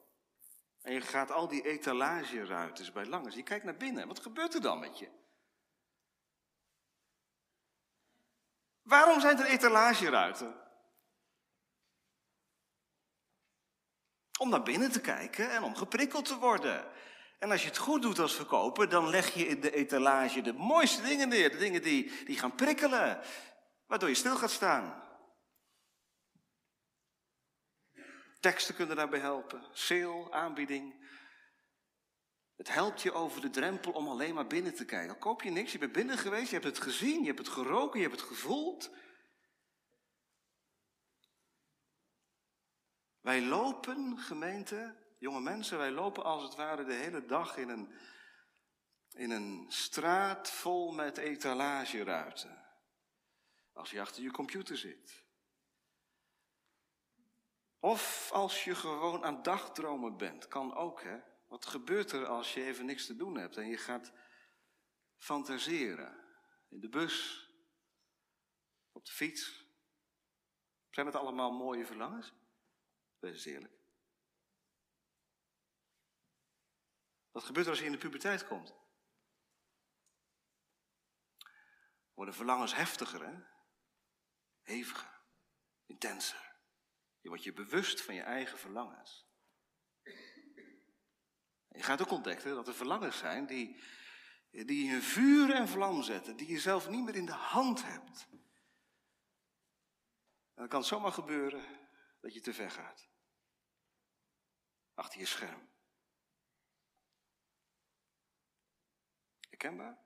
En 0.82 0.94
je 0.94 1.02
gaat 1.02 1.32
al 1.32 1.48
die 1.48 1.66
etalageruiten 1.66 2.94
bij 2.94 3.06
langs. 3.06 3.36
Je 3.36 3.44
kijkt 3.44 3.66
naar 3.66 3.78
binnen. 3.78 4.08
Wat 4.08 4.20
gebeurt 4.20 4.54
er 4.54 4.62
dan 4.62 4.80
met 4.80 5.00
je? 5.00 5.10
Waarom 8.82 9.20
zijn 9.20 9.40
er 9.40 9.46
etalageruiten? 9.46 10.62
Om 14.40 14.50
naar 14.50 14.64
binnen 14.64 14.92
te 14.92 15.02
kijken 15.02 15.52
en 15.52 15.64
om 15.64 15.76
geprikkeld 15.76 16.26
te 16.26 16.38
worden. 16.38 16.92
En 17.40 17.52
als 17.52 17.62
je 17.62 17.68
het 17.68 17.78
goed 17.78 18.02
doet 18.02 18.20
als 18.20 18.36
verkoper, 18.36 18.90
dan 18.90 19.10
leg 19.10 19.34
je 19.34 19.48
in 19.48 19.62
de 19.62 19.72
etalage 19.72 20.42
de 20.42 20.54
mooiste 20.54 21.02
dingen 21.02 21.30
neer. 21.30 21.52
De 21.52 21.58
dingen 21.58 21.82
die, 21.82 22.26
die 22.26 22.40
gaan 22.40 22.56
prikkelen. 22.56 23.22
Waardoor 23.86 24.10
je 24.10 24.16
stil 24.16 24.36
gaat 24.36 24.52
staan. 24.52 25.01
Teksten 28.42 28.76
kunnen 28.76 28.96
daarbij 28.96 29.20
helpen. 29.20 29.64
Sale, 29.72 30.32
aanbieding. 30.32 31.10
Het 32.56 32.74
helpt 32.74 33.02
je 33.02 33.14
over 33.14 33.42
de 33.42 33.50
drempel 33.50 33.92
om 33.92 34.08
alleen 34.08 34.34
maar 34.34 34.48
binnen 34.48 34.76
te 34.76 34.86
kijken. 34.86 35.08
Dan 35.08 35.18
koop 35.18 35.42
je 35.42 35.50
niks, 35.50 35.72
je 35.72 35.78
bent 35.78 35.92
binnen 35.92 36.18
geweest, 36.18 36.48
je 36.48 36.60
hebt 36.60 36.66
het 36.66 36.82
gezien, 36.82 37.20
je 37.20 37.28
hebt 37.28 37.38
het 37.38 37.48
geroken, 37.48 38.00
je 38.00 38.08
hebt 38.08 38.20
het 38.20 38.30
gevoeld. 38.30 38.92
Wij 43.20 43.42
lopen, 43.42 44.18
gemeente, 44.18 44.96
jonge 45.18 45.42
mensen, 45.42 45.78
wij 45.78 45.92
lopen 45.92 46.24
als 46.24 46.44
het 46.44 46.56
ware 46.56 46.84
de 46.84 46.94
hele 46.94 47.26
dag 47.26 47.58
in 47.58 47.70
een, 47.70 47.94
in 49.14 49.32
een 49.32 49.66
straat 49.68 50.52
vol 50.52 50.92
met 50.92 51.18
etalageruiten. 51.18 52.66
Als 53.74 53.92
je 53.92 54.02
achter 54.02 54.24
je 54.24 54.32
computer 54.32 54.78
zit. 54.78 55.24
Of 57.84 58.32
als 58.32 58.64
je 58.64 58.76
gewoon 58.76 59.24
aan 59.24 59.44
dagdromen 59.44 60.18
bent, 60.18 60.48
kan 60.48 60.76
ook 60.76 61.04
hè. 61.04 61.20
Wat 61.48 61.66
gebeurt 61.66 62.12
er 62.12 62.26
als 62.26 62.54
je 62.54 62.64
even 62.64 62.86
niks 62.86 63.06
te 63.06 63.16
doen 63.16 63.38
hebt 63.38 63.58
en 63.58 63.68
je 63.68 63.78
gaat 63.78 64.12
fantaseren? 65.18 66.20
In 66.70 66.80
de 66.80 66.90
bus, 66.90 67.48
op 68.92 69.06
de 69.06 69.12
fiets. 69.12 69.66
Zijn 70.90 71.06
het 71.06 71.16
allemaal 71.16 71.52
mooie 71.52 71.86
verlangens? 71.86 72.34
Wees 73.20 73.34
eens 73.34 73.46
eerlijk. 73.46 73.74
Wat 77.32 77.44
gebeurt 77.44 77.66
er 77.66 77.72
als 77.72 77.80
je 77.80 77.86
in 77.86 77.92
de 77.92 77.98
puberteit 77.98 78.48
komt? 78.48 78.76
Worden 82.14 82.34
verlangens 82.34 82.76
heftiger, 82.76 83.26
hè? 83.26 83.44
Heviger, 84.62 85.22
intenser. 85.86 86.51
Je 87.22 87.28
wordt 87.28 87.44
je 87.44 87.54
bewust 87.54 88.02
van 88.02 88.16
je 88.16 88.22
eigen 88.22 88.58
verlangens. 88.58 89.30
Je 91.68 91.84
gaat 91.84 92.02
ook 92.02 92.12
ontdekken 92.12 92.56
dat 92.56 92.68
er 92.68 92.74
verlangens 92.74 93.18
zijn 93.18 93.46
die, 93.46 93.84
die 94.50 94.86
je 94.86 95.02
vuur 95.02 95.54
en 95.54 95.68
vlam 95.68 96.04
zetten, 96.04 96.38
die 96.38 96.48
je 96.48 96.60
zelf 96.60 96.90
niet 96.90 97.04
meer 97.06 97.16
in 97.16 97.26
de 97.26 97.32
hand 97.32 97.84
hebt. 97.84 98.28
En 100.54 100.68
dan 100.68 100.68
kan 100.68 100.80
het 100.80 100.90
zomaar 100.90 101.12
gebeuren 101.12 101.64
dat 102.20 102.34
je 102.34 102.42
te 102.42 102.54
ver 102.54 102.72
gaat. 102.72 103.10
Achter 104.94 105.20
je 105.20 105.26
scherm. 105.26 105.70
Herkenbaar? 109.50 110.00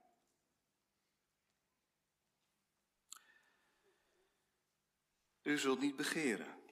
U 5.41 5.57
zult 5.57 5.79
niet 5.79 5.95
begeren. 5.95 6.64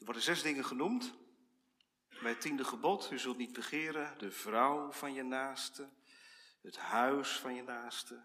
Er 0.00 0.06
worden 0.06 0.22
zes 0.22 0.42
dingen 0.42 0.64
genoemd. 0.64 1.12
Bij 2.20 2.30
het 2.30 2.40
tiende 2.40 2.64
gebod, 2.64 3.10
u 3.10 3.18
zult 3.18 3.36
niet 3.36 3.52
begeren 3.52 4.18
de 4.18 4.30
vrouw 4.30 4.92
van 4.92 5.12
je 5.12 5.22
naaste, 5.22 5.88
het 6.62 6.76
huis 6.76 7.38
van 7.38 7.54
je 7.54 7.62
naaste, 7.62 8.24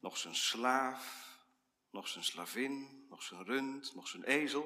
nog 0.00 0.16
zijn 0.16 0.34
slaaf, 0.34 1.34
nog 1.90 2.08
zijn 2.08 2.24
slavin, 2.24 3.06
nog 3.08 3.22
zijn 3.22 3.44
rund, 3.44 3.94
nog 3.94 4.08
zijn 4.08 4.24
ezel. 4.24 4.62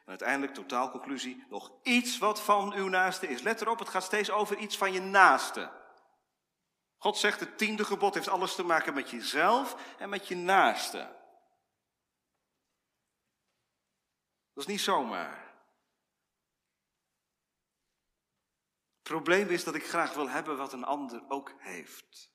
En 0.00 0.06
uiteindelijk, 0.06 0.54
totaalconclusie, 0.54 1.44
nog 1.48 1.72
iets 1.82 2.18
wat 2.18 2.40
van 2.40 2.72
uw 2.72 2.88
naaste 2.88 3.28
is. 3.28 3.42
Let 3.42 3.60
erop, 3.60 3.78
het 3.78 3.88
gaat 3.88 4.04
steeds 4.04 4.30
over 4.30 4.56
iets 4.56 4.76
van 4.76 4.92
je 4.92 5.00
naaste. 5.00 5.70
God 6.96 7.16
zegt, 7.16 7.40
het 7.40 7.58
tiende 7.58 7.84
gebod 7.84 8.14
heeft 8.14 8.28
alles 8.28 8.54
te 8.54 8.64
maken 8.64 8.94
met 8.94 9.10
jezelf 9.10 9.94
en 9.98 10.08
met 10.08 10.28
je 10.28 10.36
naaste. 10.36 11.18
Dat 14.60 14.68
is 14.68 14.74
niet 14.74 14.84
zomaar. 14.84 15.54
Het 18.94 19.02
probleem 19.02 19.48
is 19.48 19.64
dat 19.64 19.74
ik 19.74 19.86
graag 19.86 20.14
wil 20.14 20.28
hebben 20.28 20.56
wat 20.56 20.72
een 20.72 20.84
ander 20.84 21.22
ook 21.28 21.54
heeft. 21.58 22.32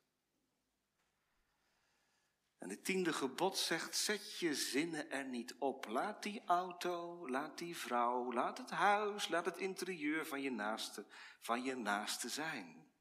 En 2.58 2.70
het 2.70 2.86
tiende 2.86 3.14
gebod 3.14 3.58
zegt, 3.58 3.96
zet 3.96 4.40
je 4.40 4.56
zinnen 4.56 5.12
er 5.12 5.26
niet 5.26 5.56
op. 5.60 5.88
Laat 5.88 6.24
die 6.24 6.42
auto, 6.46 7.30
laat 7.30 7.58
die 7.58 7.78
vrouw, 7.78 8.34
laat 8.34 8.58
het 8.58 8.70
huis, 8.70 9.28
laat 9.28 9.46
het 9.46 9.58
interieur 9.58 10.26
van 10.26 10.42
je 10.42 10.52
naaste, 10.52 11.06
van 11.40 11.64
je 11.64 11.76
naaste 11.76 12.30
zijn. 12.30 12.92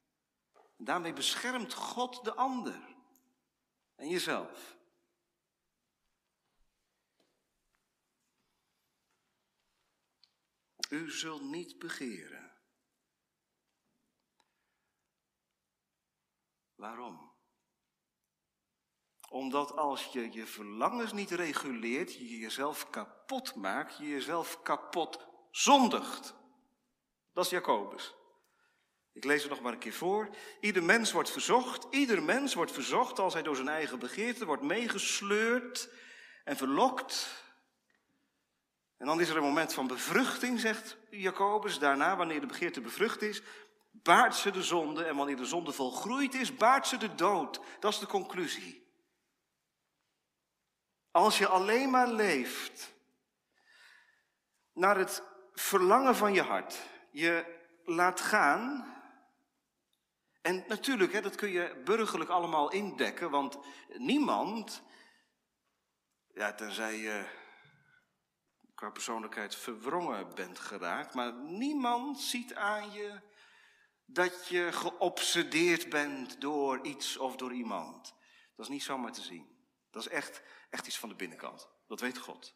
Daarmee 0.77 1.13
beschermt 1.13 1.73
God 1.73 2.23
de 2.23 2.33
ander 2.33 2.95
en 3.95 4.09
jezelf. 4.09 4.74
U 10.89 11.11
zult 11.11 11.41
niet 11.41 11.79
begeren. 11.79 12.53
Waarom? 16.75 17.33
Omdat 19.29 19.71
als 19.71 20.05
je 20.05 20.31
je 20.31 20.45
verlangens 20.45 21.13
niet 21.13 21.31
reguleert, 21.31 22.13
je 22.13 22.37
jezelf 22.37 22.89
kapot 22.89 23.55
maakt, 23.55 23.97
je 23.97 24.07
jezelf 24.07 24.61
kapot 24.61 25.27
zondigt. 25.51 26.35
Dat 27.33 27.45
is 27.45 27.51
Jacobus. 27.51 28.15
Ik 29.13 29.23
lees 29.23 29.41
het 29.41 29.51
nog 29.51 29.61
maar 29.61 29.73
een 29.73 29.79
keer 29.79 29.93
voor. 29.93 30.35
Ieder 30.59 30.83
mens 30.83 31.11
wordt 31.11 31.31
verzocht, 31.31 31.87
ieder 31.89 32.23
mens 32.23 32.53
wordt 32.53 32.71
verzocht 32.71 33.19
als 33.19 33.33
hij 33.33 33.43
door 33.43 33.55
zijn 33.55 33.67
eigen 33.67 33.99
begeerte 33.99 34.45
wordt 34.45 34.63
meegesleurd 34.63 35.89
en 36.43 36.57
verlokt. 36.57 37.43
En 38.97 39.05
dan 39.05 39.21
is 39.21 39.29
er 39.29 39.37
een 39.37 39.43
moment 39.43 39.73
van 39.73 39.87
bevruchting, 39.87 40.59
zegt 40.59 40.97
Jacobus. 41.09 41.79
Daarna, 41.79 42.15
wanneer 42.15 42.39
de 42.39 42.47
begeerte 42.47 42.81
bevrucht 42.81 43.21
is, 43.21 43.41
baart 43.91 44.35
ze 44.35 44.51
de 44.51 44.63
zonde. 44.63 45.03
En 45.03 45.15
wanneer 45.15 45.37
de 45.37 45.45
zonde 45.45 45.71
volgroeid 45.71 46.33
is, 46.33 46.55
baart 46.55 46.87
ze 46.87 46.97
de 46.97 47.15
dood. 47.15 47.59
Dat 47.79 47.93
is 47.93 47.99
de 47.99 48.07
conclusie. 48.07 48.83
Als 51.11 51.37
je 51.37 51.47
alleen 51.47 51.89
maar 51.89 52.07
leeft 52.07 52.93
naar 54.73 54.97
het 54.97 55.23
verlangen 55.53 56.15
van 56.15 56.33
je 56.33 56.41
hart, 56.41 56.81
je 57.11 57.63
laat 57.85 58.21
gaan. 58.21 58.93
En 60.41 60.63
natuurlijk, 60.67 61.13
hè, 61.13 61.21
dat 61.21 61.35
kun 61.35 61.49
je 61.49 61.81
burgerlijk 61.83 62.29
allemaal 62.29 62.71
indekken, 62.71 63.29
want 63.29 63.57
niemand, 63.97 64.81
ja, 66.33 66.53
tenzij 66.53 66.97
je 66.97 67.25
qua 68.85 68.93
persoonlijkheid 68.93 69.55
verwrongen 69.55 70.35
bent 70.35 70.59
geraakt, 70.59 71.13
maar 71.13 71.33
niemand 71.33 72.19
ziet 72.19 72.55
aan 72.55 72.91
je 72.91 73.21
dat 74.05 74.47
je 74.47 74.71
geobsedeerd 74.71 75.89
bent 75.89 76.41
door 76.41 76.85
iets 76.85 77.17
of 77.17 77.35
door 77.35 77.53
iemand. 77.53 78.13
Dat 78.55 78.65
is 78.65 78.71
niet 78.71 78.83
zomaar 78.83 79.11
te 79.11 79.21
zien. 79.21 79.53
Dat 79.89 80.05
is 80.05 80.11
echt 80.11 80.41
Echt 80.75 80.87
iets 80.87 80.99
van 80.99 81.09
de 81.09 81.15
binnenkant. 81.15 81.69
Dat 81.87 81.99
weet 81.99 82.17
God. 82.17 82.55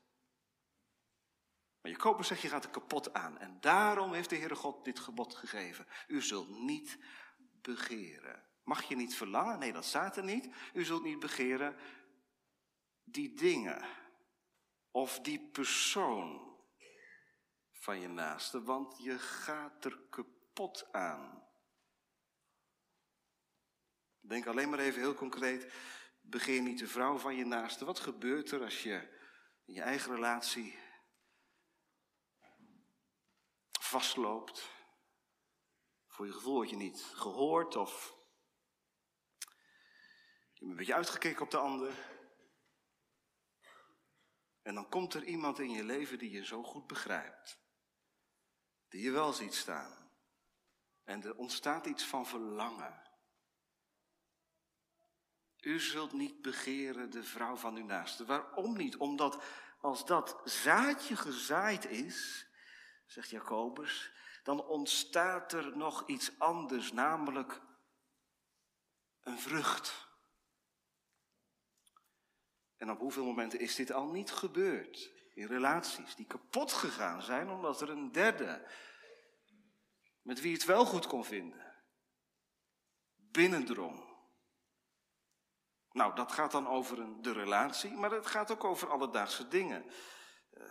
Maar 1.82 1.92
Jacobus 1.92 2.28
zegt, 2.28 2.42
je 2.42 2.48
gaat 2.48 2.64
er 2.64 2.70
kapot 2.70 3.14
aan. 3.14 3.38
En 3.38 3.58
daarom 3.60 4.14
heeft 4.14 4.30
de 4.30 4.36
Heere 4.36 4.56
God 4.56 4.86
dit 4.86 5.00
gebod 5.00 5.36
gegeven. 5.36 5.88
U 6.08 6.22
zult 6.22 6.50
niet 6.50 6.98
begeren. 7.62 8.46
Mag 8.64 8.84
je 8.84 8.96
niet 8.96 9.16
verlangen? 9.16 9.60
Nee, 9.60 9.74
dat 9.74 9.86
staat 9.86 10.18
er 10.18 10.24
niet. 10.24 10.50
U 10.74 10.86
zult 10.86 11.04
niet 11.04 11.20
begeren 11.20 11.76
die 13.04 13.34
dingen 13.34 13.86
of 14.92 15.20
die 15.20 15.50
persoon 15.52 16.58
van 17.72 18.00
je 18.00 18.08
naaste, 18.08 18.64
want 18.64 19.04
je 19.04 19.20
gaat 19.20 19.86
er 19.86 20.00
kapot 20.10 20.88
aan. 20.92 21.48
Denk 24.20 24.48
alleen 24.48 24.70
maar 24.70 24.80
even 24.80 25.02
heel 25.02 25.14
concreet 25.14 25.74
Begeer 26.30 26.62
niet 26.62 26.80
de 26.80 26.88
vrouw 26.88 27.18
van 27.18 27.36
je 27.36 27.46
naaste. 27.46 27.86
Wat 27.86 28.00
gebeurt 28.00 28.52
er 28.52 28.64
als 28.64 28.84
je 28.84 29.18
in 29.66 29.74
je 29.74 29.82
eigen 29.82 30.16
relatie 30.16 30.80
vastloopt? 33.80 34.70
Voor 36.08 36.26
je 36.26 36.32
gevoel 36.32 36.54
word 36.54 36.70
je 36.70 36.76
niet 36.76 37.02
gehoord 37.14 37.76
of 37.76 38.18
je 40.54 40.60
bent 40.60 40.72
een 40.72 40.76
beetje 40.76 40.94
uitgekeken 40.94 41.42
op 41.42 41.52
de 41.52 41.58
ander. 41.58 41.94
En 44.70 44.76
dan 44.76 44.90
komt 44.90 45.14
er 45.14 45.24
iemand 45.24 45.60
in 45.60 45.70
je 45.70 45.84
leven 45.84 46.18
die 46.18 46.32
je 46.32 46.46
zo 46.46 46.64
goed 46.64 46.88
begrijpt. 46.88 47.60
Die 48.90 49.02
je 49.02 49.12
wel 49.12 49.34
ziet 49.34 49.54
staan. 49.54 50.12
En 51.04 51.24
er 51.24 51.36
ontstaat 51.36 51.86
iets 51.86 52.04
van 52.04 52.26
verlangen. 52.26 53.02
U 55.60 55.80
zult 55.80 56.14
niet 56.14 56.42
begeren 56.42 57.10
de 57.10 57.24
vrouw 57.24 57.56
van 57.56 57.76
uw 57.76 57.86
naaste. 57.86 58.26
Waarom 58.26 58.78
niet? 58.78 58.98
Omdat 58.98 59.44
als 59.82 60.06
dat 60.06 60.42
zaadje 60.44 61.16
gezaaid 61.16 61.86
is, 61.86 62.48
zegt 63.06 63.30
Jacobus, 63.30 64.12
dan 64.44 64.66
ontstaat 64.66 65.54
er 65.54 65.78
nog 65.78 66.08
iets 66.08 66.40
anders, 66.40 66.92
namelijk 66.92 67.62
een 69.22 69.40
vrucht. 69.40 70.09
En 72.80 72.92
op 72.92 73.00
hoeveel 73.00 73.26
momenten 73.26 73.60
is 73.60 73.76
dit 73.76 73.92
al 73.92 74.08
niet 74.08 74.32
gebeurd? 74.32 75.12
In 75.34 75.48
relaties 75.48 76.16
die 76.16 76.26
kapot 76.26 76.74
gegaan 76.74 77.22
zijn 77.22 77.50
omdat 77.50 77.82
er 77.82 77.90
een 77.90 78.12
derde, 78.12 78.68
met 80.22 80.42
wie 80.42 80.54
het 80.54 80.66
wel 80.66 80.86
goed 80.86 81.08
kon 81.08 81.26
vinden, 81.26 81.76
binnendrong. 83.16 84.08
Nou, 85.92 86.16
dat 86.16 86.32
gaat 86.32 86.52
dan 86.52 86.68
over 86.68 87.22
de 87.22 87.32
relatie, 87.32 87.92
maar 87.92 88.12
het 88.12 88.28
gaat 88.28 88.52
ook 88.52 88.64
over 88.64 88.90
alledaagse 88.90 89.48
dingen. 89.48 89.86
Uh, 90.54 90.64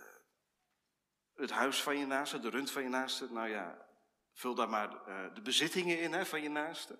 het 1.33 1.51
huis 1.51 1.83
van 1.83 1.97
je 1.97 2.05
naaste, 2.05 2.39
de 2.39 2.49
rund 2.49 2.71
van 2.71 2.83
je 2.83 2.89
naaste. 2.89 3.31
Nou 3.31 3.47
ja, 3.47 3.87
vul 4.33 4.55
daar 4.55 4.69
maar 4.69 5.07
uh, 5.07 5.33
de 5.33 5.41
bezittingen 5.41 5.99
in 5.99 6.13
hè, 6.13 6.25
van 6.25 6.41
je 6.41 6.49
naaste. 6.49 6.99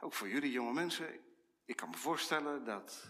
Ook 0.00 0.14
voor 0.14 0.28
jullie 0.28 0.50
jonge 0.50 0.72
mensen. 0.72 1.31
Ik 1.72 1.78
kan 1.78 1.90
me 1.90 1.96
voorstellen 1.96 2.64
dat 2.64 3.04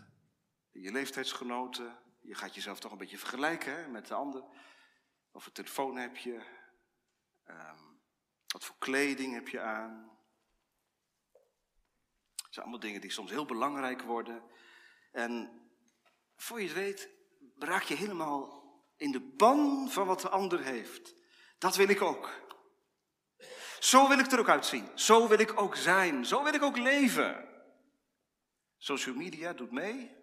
je 0.71 0.93
leeftijdsgenoten, 0.93 1.99
je 2.21 2.35
gaat 2.35 2.55
jezelf 2.55 2.81
toch 2.81 2.93
een 2.93 2.99
beetje 2.99 3.19
vergelijken 3.19 3.77
hè, 3.77 3.89
met 3.89 4.07
de 4.07 4.15
ander. 4.15 4.45
Of 5.33 5.47
een 5.47 5.53
telefoon 5.53 5.97
heb 5.97 6.17
je, 6.17 6.43
um, 7.49 8.01
wat 8.47 8.65
voor 8.65 8.77
kleding 8.79 9.35
heb 9.35 9.49
je 9.49 9.61
aan. 9.61 10.11
Het 12.37 12.55
zijn 12.55 12.65
allemaal 12.65 12.81
dingen 12.81 13.01
die 13.01 13.11
soms 13.11 13.31
heel 13.31 13.45
belangrijk 13.45 14.03
worden. 14.03 14.43
En 15.13 15.63
voor 16.37 16.61
je 16.61 16.67
het 16.67 16.77
weet, 16.77 17.09
raak 17.59 17.83
je 17.83 17.95
helemaal 17.95 18.65
in 18.97 19.13
de 19.13 19.21
ban 19.21 19.91
van 19.91 20.07
wat 20.07 20.21
de 20.21 20.29
ander 20.29 20.63
heeft. 20.63 21.15
Dat 21.59 21.77
wil 21.77 21.89
ik 21.89 22.03
ook. 22.03 22.31
Zo 23.81 24.09
wil 24.09 24.19
ik 24.19 24.33
er 24.33 24.39
ook 24.39 24.49
uitzien. 24.49 24.89
Zo 24.95 25.29
wil 25.29 25.39
ik 25.39 25.61
ook 25.61 25.77
zijn. 25.77 26.27
Zo 26.27 26.43
wil 26.43 26.55
ik 26.55 26.63
ook 26.63 26.77
leven. 26.77 27.52
Social 28.83 29.15
media 29.15 29.53
doet 29.53 29.71
mee. 29.71 30.17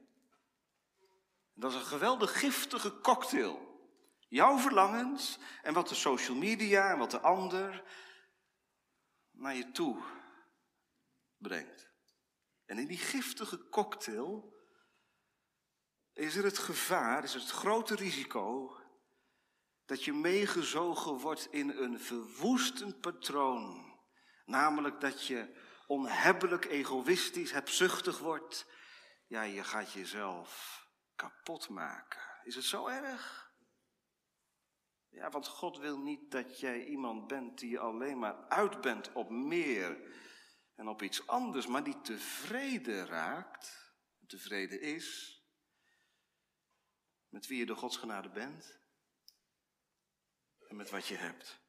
Dat 1.54 1.72
is 1.72 1.78
een 1.78 1.86
geweldig 1.86 2.40
giftige 2.40 3.02
cocktail. 3.02 3.82
Jouw 4.28 4.58
verlangens 4.58 5.38
en 5.62 5.74
wat 5.74 5.90
de 5.90 5.96
social 5.96 6.38
media 6.38 6.92
en 6.92 6.98
wat 6.98 7.12
de 7.12 7.20
ander 7.20 7.84
naar 9.32 9.56
je 9.56 9.72
toe 9.72 10.04
brengt. 11.38 11.92
En 12.66 12.78
in 12.78 12.88
die 12.88 12.98
giftige 12.98 13.70
cocktail 13.70 14.56
is 16.14 16.36
er 16.36 16.44
het 16.44 16.58
gevaar, 16.58 17.24
is 17.24 17.34
het 17.34 17.50
grote 17.50 17.96
risico 17.96 18.78
dat 19.86 20.04
je 20.04 20.14
meegezogen 20.14 21.14
wordt 21.14 21.48
in 21.52 21.70
een 21.70 22.00
verwoestend 22.00 23.02
patroon. 23.02 23.98
Namelijk 24.46 25.02
dat 25.02 25.26
je 25.26 25.68
onhebbelijk 25.90 26.66
egoïstisch, 26.66 27.52
hebzuchtig 27.52 28.20
wordt. 28.20 28.66
Ja, 29.28 29.42
je 29.42 29.64
gaat 29.64 29.92
jezelf 29.92 30.84
kapot 31.16 31.70
maken. 31.70 32.22
Is 32.44 32.56
het 32.56 32.64
zo 32.64 32.88
erg? 32.88 33.54
Ja, 35.08 35.30
want 35.30 35.48
God 35.48 35.78
wil 35.78 35.98
niet 35.98 36.32
dat 36.32 36.60
jij 36.60 36.86
iemand 36.86 37.28
bent 37.28 37.60
die 37.60 37.80
alleen 37.80 38.20
maar 38.20 38.48
uit 38.48 38.82
bent 38.82 39.12
op 39.14 39.30
meer 39.30 40.14
en 40.76 40.88
op 40.88 41.02
iets 41.02 41.28
anders, 41.28 41.68
maar 41.68 41.84
die 41.84 42.02
tevreden 42.02 43.06
raakt, 43.06 43.94
tevreden 44.28 44.82
is 44.82 45.38
met 47.28 47.48
wie 47.48 47.58
je 47.58 47.66
door 47.66 47.78
Gods 47.78 47.98
genade 47.98 48.30
bent 48.30 48.80
en 50.68 50.76
met 50.76 50.90
wat 50.90 51.08
je 51.08 51.16
hebt. 51.16 51.69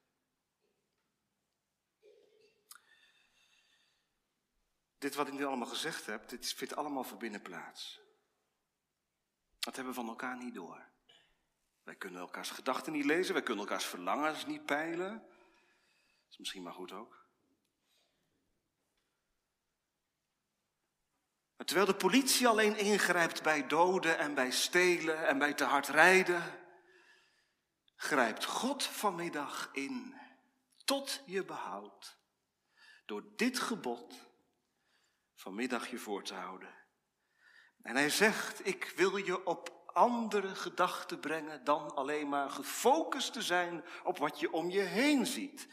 Dit 5.01 5.15
wat 5.15 5.29
ik 5.29 5.33
nu 5.33 5.45
allemaal 5.45 5.69
gezegd 5.69 6.07
heb, 6.07 6.29
dit 6.29 6.53
vindt 6.53 6.77
allemaal 6.77 7.05
voor 7.05 7.19
binnen 7.19 7.43
plaats. 7.43 8.01
Dat 9.59 9.75
hebben 9.75 9.95
we 9.95 10.01
van 10.01 10.09
elkaar 10.09 10.37
niet 10.37 10.55
door. 10.55 10.89
Wij 11.83 11.97
kunnen 11.97 12.21
elkaars 12.21 12.51
gedachten 12.51 12.93
niet 12.93 13.05
lezen, 13.05 13.35
wij 13.35 13.43
kunnen 13.43 13.65
elkaars 13.65 13.85
verlangens 13.85 14.47
niet 14.47 14.67
peilen. 14.67 15.13
Dat 15.13 16.31
is 16.31 16.39
misschien 16.39 16.63
maar 16.63 16.73
goed 16.73 16.93
ook. 16.93 17.29
Terwijl 21.57 21.87
de 21.87 21.95
politie 21.95 22.49
alleen 22.49 22.77
ingrijpt 22.77 23.43
bij 23.43 23.67
doden 23.67 24.19
en 24.19 24.35
bij 24.35 24.51
stelen 24.51 25.27
en 25.27 25.39
bij 25.39 25.55
te 25.55 25.65
hard 25.65 25.89
rijden, 25.89 26.43
grijpt 27.97 28.45
God 28.45 28.85
vanmiddag 28.85 29.69
in 29.73 30.21
tot 30.85 31.23
je 31.27 31.45
behoud 31.45 32.19
door 33.07 33.37
dit 33.37 33.59
gebod 33.59 34.30
vanmiddag 35.41 35.91
je 35.91 35.99
voor 35.99 36.23
te 36.23 36.35
houden. 36.35 36.75
En 37.83 37.97
hij 37.97 38.11
zegt, 38.11 38.67
ik 38.67 38.93
wil 38.97 39.17
je 39.17 39.47
op 39.47 39.83
andere 39.87 40.55
gedachten 40.55 41.21
brengen 41.21 41.65
dan 41.65 41.95
alleen 41.95 42.29
maar 42.29 42.51
gefocust 42.51 43.33
te 43.33 43.43
zijn 43.43 43.85
op 44.05 44.19
wat 44.19 44.41
je 44.41 44.53
om 44.53 44.71
je 44.71 44.81
heen 44.81 45.27
ziet. 45.27 45.69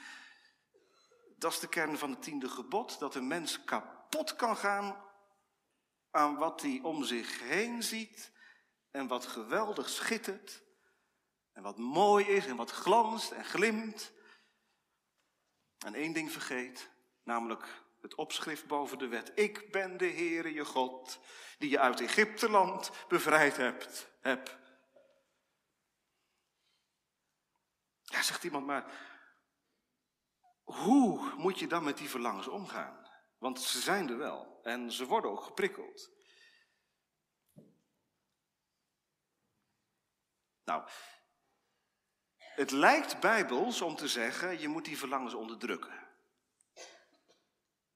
Dat 1.37 1.51
is 1.51 1.59
de 1.59 1.67
kern 1.67 1.97
van 1.97 2.09
het 2.09 2.21
tiende 2.21 2.49
gebod, 2.49 2.99
dat 2.99 3.15
een 3.15 3.27
mens 3.27 3.63
kapot 3.63 4.35
kan 4.35 4.57
gaan 4.57 5.05
aan 6.11 6.37
wat 6.37 6.61
hij 6.61 6.79
om 6.83 7.03
zich 7.03 7.39
heen 7.39 7.83
ziet 7.83 8.31
en 8.91 9.07
wat 9.07 9.25
geweldig 9.25 9.89
schittert 9.89 10.63
en 11.53 11.63
wat 11.63 11.77
mooi 11.77 12.25
is 12.25 12.45
en 12.45 12.55
wat 12.55 12.71
glanst 12.71 13.31
en 13.31 13.45
glimt. 13.45 14.11
En 15.85 15.93
één 15.93 16.13
ding 16.13 16.31
vergeet, 16.31 16.89
namelijk 17.23 17.85
het 18.07 18.15
opschrift 18.15 18.67
boven 18.67 18.97
de 18.97 19.07
wet. 19.07 19.31
Ik 19.35 19.71
ben 19.71 19.97
de 19.97 20.09
Heere 20.09 20.53
je 20.53 20.65
God, 20.65 21.19
die 21.57 21.69
je 21.69 21.79
uit 21.79 22.01
Egypte 22.01 22.49
land 22.49 22.91
bevrijd 23.07 23.57
hebt. 23.57 24.11
Heb. 24.21 24.59
Ja, 28.01 28.21
zegt 28.21 28.43
iemand 28.43 28.65
maar, 28.65 28.91
hoe 30.63 31.33
moet 31.35 31.59
je 31.59 31.67
dan 31.67 31.83
met 31.83 31.97
die 31.97 32.09
verlangens 32.09 32.47
omgaan? 32.47 33.07
Want 33.37 33.61
ze 33.61 33.79
zijn 33.79 34.09
er 34.09 34.17
wel 34.17 34.59
en 34.63 34.91
ze 34.91 35.05
worden 35.05 35.31
ook 35.31 35.43
geprikkeld. 35.43 36.11
Nou, 40.63 40.89
het 42.35 42.71
lijkt 42.71 43.19
bijbels 43.19 43.81
om 43.81 43.95
te 43.95 44.07
zeggen, 44.07 44.59
je 44.59 44.67
moet 44.67 44.85
die 44.85 44.97
verlangens 44.97 45.33
onderdrukken. 45.33 46.06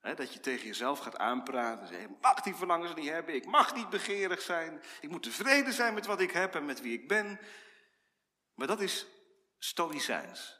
Dat 0.01 0.33
je 0.33 0.39
tegen 0.39 0.67
jezelf 0.67 0.99
gaat 0.99 1.17
aanpraten. 1.17 1.87
Zeggen, 1.87 2.09
ik 2.09 2.21
mag 2.21 2.41
die 2.41 2.55
verlangens 2.55 2.95
niet 2.95 3.09
hebben. 3.09 3.35
Ik 3.35 3.45
mag 3.45 3.75
niet 3.75 3.89
begeerig 3.89 4.41
zijn. 4.41 4.81
Ik 5.01 5.09
moet 5.09 5.23
tevreden 5.23 5.73
zijn 5.73 5.93
met 5.93 6.05
wat 6.05 6.21
ik 6.21 6.31
heb 6.31 6.55
en 6.55 6.65
met 6.65 6.81
wie 6.81 6.99
ik 6.99 7.07
ben. 7.07 7.39
Maar 8.53 8.67
dat 8.67 8.81
is 8.81 9.07
stoïcijns. 9.57 10.59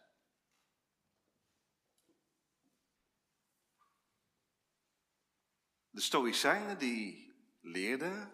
De 5.90 6.02
Stoïcijnen 6.02 6.78
die 6.78 7.34
leerden 7.62 8.34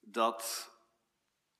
dat 0.00 0.72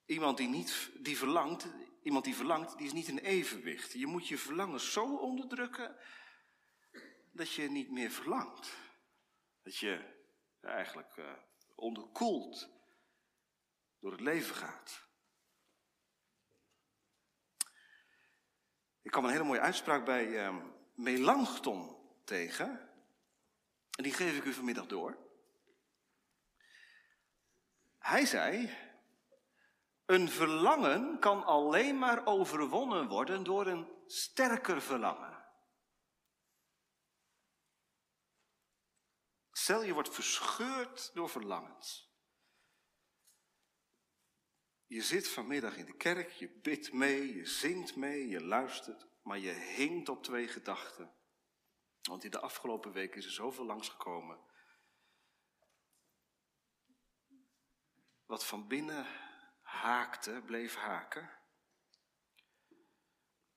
iemand 0.07 0.37
die, 0.37 0.49
niet, 0.49 0.91
die 0.95 1.19
verlangt, 1.19 1.67
iemand 2.03 2.25
die 2.25 2.35
verlangt, 2.35 2.77
die 2.77 2.87
is 2.87 2.93
niet 2.93 3.09
in 3.09 3.19
evenwicht. 3.19 3.93
Je 3.93 4.07
moet 4.07 4.29
je 4.29 4.39
verlangen 4.39 4.81
zo 4.81 5.17
onderdrukken 5.17 5.97
dat 7.35 7.53
je 7.53 7.71
niet 7.71 7.91
meer 7.91 8.11
verlangt. 8.11 8.77
Dat 9.63 9.77
je 9.77 10.23
eigenlijk 10.61 11.17
uh, 11.17 11.33
onderkoeld 11.75 12.69
door 13.99 14.11
het 14.13 14.21
leven 14.21 14.55
gaat. 14.55 15.09
Ik 19.03 19.11
kwam 19.11 19.25
een 19.25 19.31
hele 19.31 19.45
mooie 19.45 19.61
uitspraak 19.61 20.05
bij 20.05 20.27
uh, 20.27 20.65
Melanchthon 20.95 21.97
tegen. 22.25 22.91
En 23.91 24.03
die 24.03 24.13
geef 24.13 24.37
ik 24.37 24.45
u 24.45 24.53
vanmiddag 24.53 24.87
door. 24.87 25.19
Hij 27.99 28.27
zei, 28.27 28.77
een 30.07 30.29
verlangen 30.29 31.19
kan 31.19 31.45
alleen 31.45 31.99
maar 31.99 32.27
overwonnen 32.27 33.09
worden 33.09 33.45
door 33.45 33.67
een 33.67 33.89
sterker 34.07 34.83
verlangen. 34.83 35.34
Stel 39.65 39.83
je 39.83 39.93
wordt 39.93 40.15
verscheurd 40.15 41.11
door 41.15 41.29
verlangens. 41.29 42.13
Je 44.87 45.03
zit 45.03 45.29
vanmiddag 45.29 45.77
in 45.77 45.85
de 45.85 45.97
kerk, 45.97 46.31
je 46.31 46.49
bidt 46.49 46.93
mee, 46.93 47.35
je 47.35 47.47
zingt 47.47 47.97
mee, 47.97 48.29
je 48.29 48.45
luistert, 48.45 49.07
maar 49.23 49.39
je 49.39 49.51
hinkt 49.51 50.09
op 50.09 50.23
twee 50.23 50.49
gedachten. 50.49 51.15
Want 52.03 52.25
in 52.25 52.31
de 52.31 52.41
afgelopen 52.41 52.93
week 52.93 53.15
is 53.15 53.25
er 53.25 53.33
zoveel 53.33 53.65
langsgekomen. 53.65 54.39
Wat 58.27 58.47
van 58.47 58.69
binnen 58.69 59.07
haakte, 59.61 60.43
bleef 60.47 60.75
haken. 60.75 61.31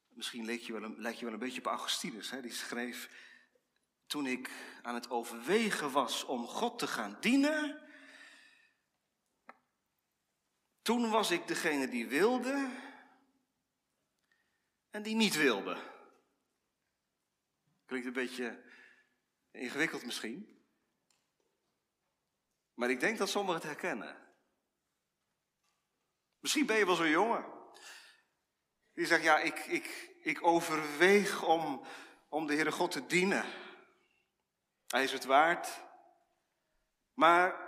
Misschien 0.08 0.46
leek 0.46 0.62
je 0.62 0.74
wel 0.74 0.84
een, 0.84 1.00
lijkt 1.00 1.20
je 1.20 1.26
wel 1.26 1.34
een 1.34 1.40
beetje 1.40 1.60
op 1.60 1.66
Augustinus. 1.66 2.30
Hè? 2.30 2.42
Die 2.42 2.52
schreef, 2.52 3.10
toen 4.08 4.26
ik 4.26 4.52
aan 4.82 4.96
het 4.96 5.10
overwegen 5.10 5.92
was 5.92 6.24
om 6.24 6.48
God 6.48 6.80
te 6.80 6.88
gaan 6.88 7.18
dienen, 7.20 7.82
toen 10.82 11.10
was 11.10 11.32
ik 11.32 11.48
degene 11.48 11.88
die 11.88 12.08
wilde 12.08 12.70
en 14.90 15.04
die 15.04 15.16
niet 15.16 15.36
wilde. 15.36 15.78
Klinkt 17.86 18.08
een 18.08 18.14
beetje 18.14 18.64
ingewikkeld 19.52 20.06
misschien. 20.06 20.62
Maar 22.74 22.90
ik 22.90 23.00
denk 23.00 23.18
dat 23.18 23.30
sommigen 23.30 23.56
het 23.56 23.70
herkennen. 23.70 24.28
Misschien 26.40 26.66
ben 26.66 26.78
je 26.78 26.86
wel 26.86 26.96
zo'n 26.96 27.10
jongen. 27.10 27.46
Die 28.94 29.06
zegt, 29.06 29.24
ja, 29.24 29.40
ik, 29.40 29.58
ik, 29.58 30.16
ik 30.22 30.44
overweeg 30.44 31.44
om, 31.44 31.86
om 32.30 32.48
de 32.48 32.54
Heere 32.54 32.72
God 32.72 32.92
te 32.92 33.06
dienen. 33.06 33.46
Hij 34.88 35.04
is 35.04 35.12
het 35.12 35.26
waard. 35.26 35.86
Maar 37.14 37.66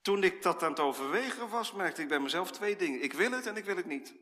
toen 0.00 0.22
ik 0.22 0.42
dat 0.42 0.62
aan 0.62 0.70
het 0.70 0.80
overwegen 0.80 1.48
was, 1.48 1.72
merkte 1.72 2.02
ik 2.02 2.08
bij 2.08 2.20
mezelf 2.20 2.50
twee 2.52 2.76
dingen. 2.76 3.02
Ik 3.02 3.12
wil 3.12 3.30
het 3.30 3.46
en 3.46 3.56
ik 3.56 3.64
wil 3.64 3.76
het 3.76 3.86
niet. 3.86 4.14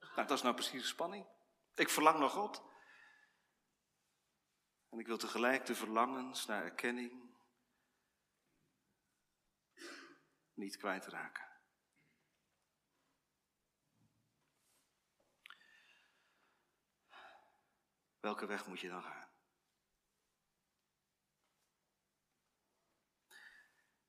Nou, 0.00 0.26
dat 0.26 0.30
is 0.30 0.42
nou 0.42 0.54
precies 0.54 0.82
de 0.82 0.88
spanning. 0.88 1.26
Ik 1.74 1.88
verlang 1.88 2.18
naar 2.18 2.28
God. 2.28 2.62
En 4.90 4.98
ik 4.98 5.06
wil 5.06 5.18
tegelijk 5.18 5.66
de 5.66 5.74
verlangens 5.74 6.46
naar 6.46 6.64
erkenning 6.64 7.28
niet 10.54 10.76
kwijtraken. 10.76 11.47
Welke 18.20 18.46
weg 18.46 18.66
moet 18.66 18.80
je 18.80 18.88
dan 18.88 19.02
gaan? 19.02 19.28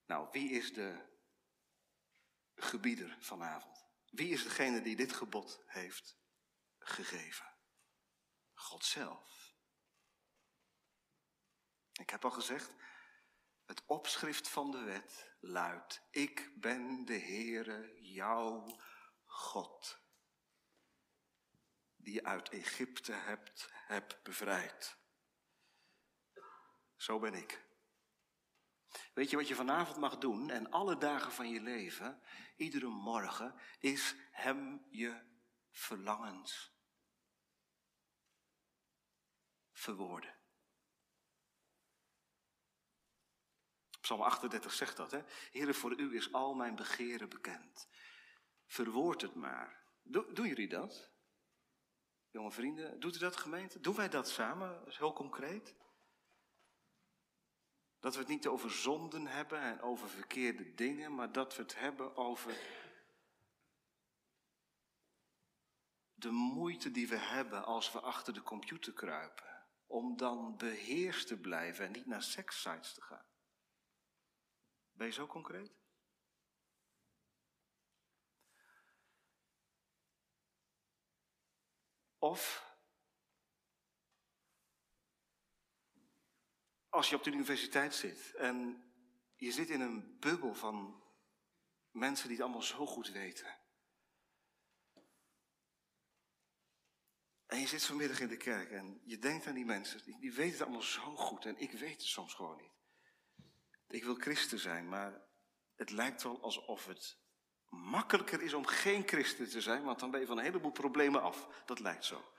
Nou, 0.05 0.27
wie 0.31 0.51
is 0.51 0.73
de 0.73 1.07
gebieder 2.55 3.17
vanavond? 3.19 3.85
Wie 4.09 4.29
is 4.29 4.43
degene 4.43 4.81
die 4.81 4.95
dit 4.95 5.13
gebod 5.13 5.63
heeft 5.65 6.17
gegeven? 6.79 7.57
God 8.53 8.85
zelf. 8.85 9.55
Ik 11.91 12.09
heb 12.09 12.25
al 12.25 12.31
gezegd, 12.31 12.75
het 13.65 13.85
opschrift 13.85 14.47
van 14.47 14.71
de 14.71 14.83
wet 14.83 15.35
luidt: 15.39 16.01
Ik 16.11 16.51
ben 16.59 17.05
de 17.05 17.19
Heere, 17.19 18.01
jouw 18.01 18.79
God, 19.25 20.01
die 22.09 22.21
je 22.21 22.27
uit 22.27 22.49
Egypte 22.49 23.11
hebt, 23.11 23.69
hebt 23.71 24.23
bevrijd. 24.23 24.97
Zo 26.95 27.19
ben 27.19 27.33
ik. 27.33 27.65
Weet 29.13 29.29
je 29.29 29.35
wat 29.35 29.47
je 29.47 29.55
vanavond 29.55 29.97
mag 29.97 30.17
doen 30.17 30.49
en 30.49 30.71
alle 30.71 30.97
dagen 30.97 31.31
van 31.31 31.49
je 31.49 31.61
leven, 31.61 32.21
iedere 32.55 32.87
morgen, 32.87 33.55
is 33.79 34.15
Hem 34.31 34.85
je 34.89 35.21
verlangens 35.71 36.73
verwoorden. 39.71 40.37
Psalm 44.01 44.21
38 44.21 44.73
zegt 44.73 44.97
dat, 44.97 45.11
hè? 45.11 45.23
Heere, 45.51 45.73
voor 45.73 45.99
u 45.99 46.15
is 46.15 46.33
al 46.33 46.53
mijn 46.53 46.75
begeren 46.75 47.29
bekend. 47.29 47.87
Verwoord 48.65 49.21
het 49.21 49.35
maar. 49.35 49.83
Do, 50.03 50.33
doen 50.33 50.47
jullie 50.47 50.69
dat? 50.69 51.17
Jonge 52.31 52.51
vrienden, 52.51 52.99
doet 52.99 53.15
u 53.15 53.19
dat 53.19 53.35
gemeente? 53.35 53.79
Doen 53.79 53.95
wij 53.95 54.09
dat 54.09 54.29
samen? 54.29 54.83
Heel 54.85 55.13
concreet. 55.13 55.75
Dat 57.99 58.13
we 58.13 58.19
het 58.19 58.29
niet 58.29 58.47
over 58.47 58.71
zonden 58.71 59.27
hebben 59.27 59.59
en 59.59 59.81
over 59.81 60.09
verkeerde 60.09 60.73
dingen, 60.73 61.15
maar 61.15 61.31
dat 61.31 61.55
we 61.55 61.61
het 61.61 61.75
hebben 61.75 62.15
over 62.15 62.57
de 66.13 66.31
moeite 66.31 66.91
die 66.91 67.07
we 67.07 67.17
hebben 67.17 67.65
als 67.65 67.91
we 67.91 67.99
achter 67.99 68.33
de 68.33 68.41
computer 68.41 68.93
kruipen. 68.93 69.65
Om 69.87 70.17
dan 70.17 70.57
beheerst 70.57 71.27
te 71.27 71.39
blijven 71.39 71.85
en 71.85 71.91
niet 71.91 72.05
naar 72.05 72.23
sekssites 72.23 72.93
te 72.93 73.01
gaan. 73.01 73.25
Ben 74.91 75.07
je 75.07 75.13
zo 75.13 75.27
concreet? 75.27 75.78
Of 82.19 82.67
als 86.89 87.09
je 87.09 87.15
op 87.15 87.23
de 87.23 87.31
universiteit 87.31 87.95
zit 87.95 88.33
en 88.35 88.83
je 89.35 89.51
zit 89.51 89.69
in 89.69 89.81
een 89.81 90.19
bubbel 90.19 90.53
van 90.53 91.03
mensen 91.91 92.27
die 92.27 92.37
het 92.37 92.45
allemaal 92.45 92.63
zo 92.63 92.85
goed 92.85 93.11
weten. 93.11 93.57
En 97.45 97.59
je 97.59 97.67
zit 97.67 97.85
vanmiddag 97.85 98.19
in 98.19 98.27
de 98.27 98.37
kerk 98.37 98.71
en 98.71 99.01
je 99.03 99.17
denkt 99.17 99.47
aan 99.47 99.53
die 99.53 99.65
mensen, 99.65 100.19
die, 100.19 100.33
weten 100.33 100.51
het 100.51 100.61
allemaal 100.61 100.81
zo 100.81 101.15
goed 101.15 101.45
en 101.45 101.57
ik 101.57 101.71
weet 101.71 102.01
het 102.01 102.01
soms 102.01 102.33
gewoon 102.33 102.57
niet. 102.57 102.73
Ik 103.87 104.03
wil 104.03 104.15
christen 104.15 104.59
zijn, 104.59 104.89
maar 104.89 105.27
het 105.75 105.89
lijkt 105.89 106.23
wel 106.23 106.41
alsof 106.41 106.85
het 106.85 107.18
makkelijker 107.69 108.41
is 108.41 108.53
om 108.53 108.65
geen 108.65 109.07
christen 109.07 109.49
te 109.49 109.61
zijn, 109.61 109.83
want 109.83 109.99
dan 109.99 110.11
ben 110.11 110.19
je 110.19 110.25
van 110.25 110.37
een 110.37 110.43
heleboel 110.43 110.71
problemen 110.71 111.21
af. 111.21 111.63
Dat 111.65 111.79
lijkt 111.79 112.05
zo. 112.05 112.33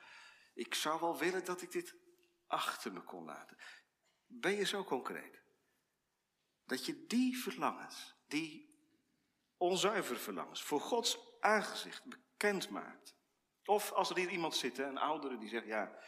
Ik 0.55 0.75
zou 0.75 1.01
wel 1.01 1.19
willen 1.19 1.45
dat 1.45 1.63
ik 1.63 1.71
dit 1.71 1.95
achter 2.47 2.93
me 2.93 3.01
kon 3.01 3.25
laten. 3.25 3.57
Ben 4.27 4.53
je 4.53 4.65
zo 4.65 4.85
concreet? 4.85 5.43
Dat 6.65 6.87
je 6.87 7.07
die 7.07 7.39
verlangens, 7.39 8.15
die 8.27 8.79
onzuivere 9.57 10.19
verlangens, 10.19 10.63
voor 10.63 10.81
Gods 10.81 11.19
aangezicht 11.41 12.05
bekend 12.05 12.69
maakt. 12.69 13.15
Of 13.65 13.93
als 13.93 14.11
er 14.11 14.17
hier 14.17 14.31
iemand 14.31 14.57
zit, 14.57 14.79
een 14.79 14.99
oudere 14.99 15.39
die 15.39 15.49
zegt, 15.49 15.67
ja, 15.67 15.99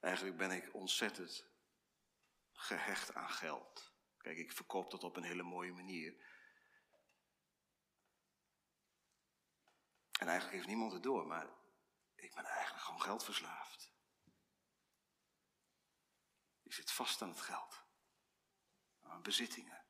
eigenlijk 0.00 0.36
ben 0.36 0.50
ik 0.50 0.74
ontzettend 0.74 1.48
gehecht 2.52 3.14
aan 3.14 3.30
geld. 3.30 3.92
Kijk, 4.18 4.38
ik 4.38 4.52
verkoop 4.52 4.90
dat 4.90 5.04
op 5.04 5.16
een 5.16 5.22
hele 5.22 5.42
mooie 5.42 5.72
manier. 5.72 6.14
En 10.20 10.28
eigenlijk 10.28 10.56
heeft 10.56 10.66
niemand 10.66 10.92
het 10.92 11.02
door, 11.02 11.26
maar 11.26 11.48
ik 12.14 12.34
ben 12.34 12.44
eigenlijk 12.44 12.84
gewoon 12.84 13.00
geldverslaafd. 13.02 13.92
Je 16.62 16.72
zit 16.72 16.90
vast 16.92 17.22
aan 17.22 17.28
het 17.28 17.40
geld. 17.40 17.82
Aan 19.02 19.22
bezittingen. 19.22 19.84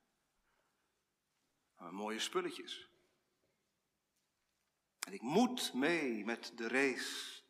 Aan 1.75 1.95
mooie 1.95 2.21
spulletjes. 2.21 2.88
En 5.07 5.12
ik 5.12 5.21
moet 5.21 5.75
mee 5.75 6.25
met 6.25 6.53
de 6.57 6.69
race 6.69 7.43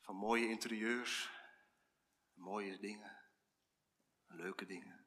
van 0.00 0.16
mooie 0.16 0.48
interieurs, 0.48 1.30
mooie 2.32 2.78
dingen, 2.78 3.18
leuke 4.26 4.66
dingen. 4.66 5.03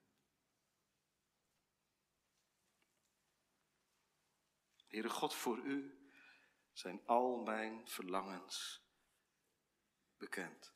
Heere 4.88 5.10
God, 5.10 5.34
voor 5.36 5.58
u 5.58 5.98
zijn 6.74 7.02
al 7.06 7.38
mijn 7.38 7.82
verlangens 7.86 8.86
bekend. 10.18 10.76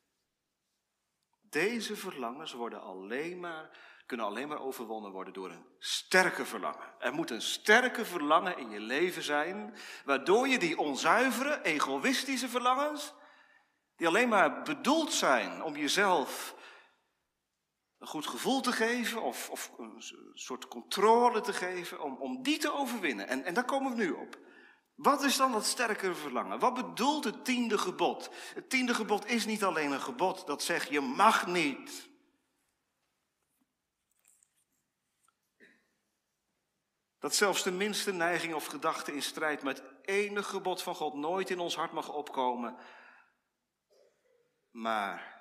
Deze 1.40 1.96
verlangens 1.96 2.52
worden 2.52 2.82
alleen 2.82 3.40
maar, 3.40 3.78
kunnen 4.06 4.26
alleen 4.26 4.48
maar 4.48 4.60
overwonnen 4.60 5.12
worden 5.12 5.32
door 5.32 5.50
een 5.50 5.66
sterke 5.78 6.44
verlangen. 6.44 6.94
Er 6.98 7.12
moet 7.12 7.30
een 7.30 7.42
sterke 7.42 8.04
verlangen 8.04 8.58
in 8.58 8.70
je 8.70 8.80
leven 8.80 9.22
zijn, 9.22 9.74
waardoor 10.04 10.48
je 10.48 10.58
die 10.58 10.78
onzuivere, 10.78 11.62
egoïstische 11.62 12.48
verlangens, 12.48 13.14
die 13.96 14.06
alleen 14.06 14.28
maar 14.28 14.62
bedoeld 14.62 15.12
zijn 15.12 15.62
om 15.62 15.76
jezelf 15.76 16.54
een 18.02 18.08
goed 18.08 18.26
gevoel 18.26 18.60
te 18.60 18.72
geven 18.72 19.22
of, 19.22 19.50
of 19.50 19.72
een 19.78 20.02
soort 20.34 20.68
controle 20.68 21.40
te 21.40 21.52
geven, 21.52 22.02
om, 22.02 22.16
om 22.16 22.42
die 22.42 22.58
te 22.58 22.72
overwinnen. 22.72 23.28
En, 23.28 23.44
en 23.44 23.54
daar 23.54 23.64
komen 23.64 23.96
we 23.96 24.02
nu 24.02 24.10
op. 24.10 24.38
Wat 24.94 25.22
is 25.22 25.36
dan 25.36 25.52
dat 25.52 25.64
sterkere 25.64 26.14
verlangen? 26.14 26.58
Wat 26.58 26.74
bedoelt 26.74 27.24
het 27.24 27.44
tiende 27.44 27.78
gebod? 27.78 28.30
Het 28.54 28.70
tiende 28.70 28.94
gebod 28.94 29.26
is 29.26 29.46
niet 29.46 29.64
alleen 29.64 29.92
een 29.92 30.00
gebod 30.00 30.46
dat 30.46 30.62
zegt 30.62 30.88
je 30.88 31.00
mag 31.00 31.46
niet. 31.46 32.10
Dat 37.18 37.34
zelfs 37.34 37.62
de 37.62 37.72
minste 37.72 38.12
neiging 38.12 38.54
of 38.54 38.66
gedachte 38.66 39.14
in 39.14 39.22
strijd 39.22 39.62
met 39.62 39.82
enig 40.02 40.46
gebod 40.46 40.82
van 40.82 40.94
God 40.94 41.14
nooit 41.14 41.50
in 41.50 41.58
ons 41.58 41.76
hart 41.76 41.92
mag 41.92 42.08
opkomen. 42.08 42.76
Maar 44.70 45.31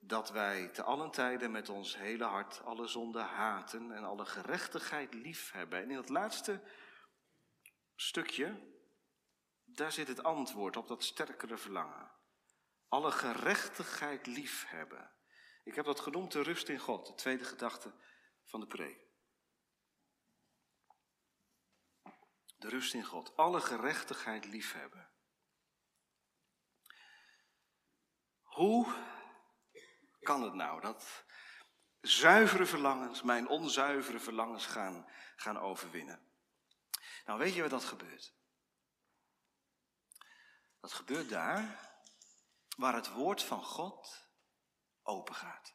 dat 0.00 0.30
wij 0.30 0.68
te 0.68 0.82
allen 0.82 1.10
tijden 1.10 1.50
met 1.50 1.68
ons 1.68 1.96
hele 1.96 2.24
hart 2.24 2.62
alle 2.64 2.86
zonde 2.86 3.20
haten 3.20 3.92
en 3.92 4.04
alle 4.04 4.24
gerechtigheid 4.24 5.14
lief 5.14 5.52
hebben. 5.52 5.82
En 5.82 5.90
in 5.90 5.96
het 5.96 6.08
laatste 6.08 6.62
stukje, 7.94 8.60
daar 9.64 9.92
zit 9.92 10.08
het 10.08 10.22
antwoord 10.22 10.76
op 10.76 10.88
dat 10.88 11.04
sterkere 11.04 11.56
verlangen. 11.56 12.10
Alle 12.88 13.10
gerechtigheid 13.10 14.26
lief 14.26 14.64
hebben. 14.66 15.12
Ik 15.64 15.74
heb 15.74 15.84
dat 15.84 16.00
genoemd 16.00 16.32
de 16.32 16.42
rust 16.42 16.68
in 16.68 16.78
God, 16.78 17.06
de 17.06 17.14
tweede 17.14 17.44
gedachte 17.44 17.92
van 18.44 18.60
de 18.60 18.66
preek. 18.66 19.08
De 22.56 22.68
rust 22.68 22.94
in 22.94 23.04
God. 23.04 23.36
Alle 23.36 23.60
gerechtigheid 23.60 24.44
lief 24.44 24.72
hebben. 24.72 25.10
Hoe 28.42 28.94
kan 30.20 30.42
het 30.42 30.54
nou 30.54 30.80
dat 30.80 31.24
zuivere 32.00 32.66
verlangens, 32.66 33.22
mijn 33.22 33.48
onzuivere 33.48 34.20
verlangens 34.20 34.66
gaan, 34.66 35.10
gaan 35.36 35.58
overwinnen. 35.58 36.32
Nou, 37.24 37.38
weet 37.38 37.54
je 37.54 37.60
wat 37.60 37.70
dat 37.70 37.84
gebeurt? 37.84 38.34
Dat 40.80 40.92
gebeurt 40.92 41.28
daar 41.28 41.88
waar 42.76 42.94
het 42.94 43.12
woord 43.12 43.42
van 43.42 43.64
God 43.64 44.28
open 45.02 45.34
gaat. 45.34 45.74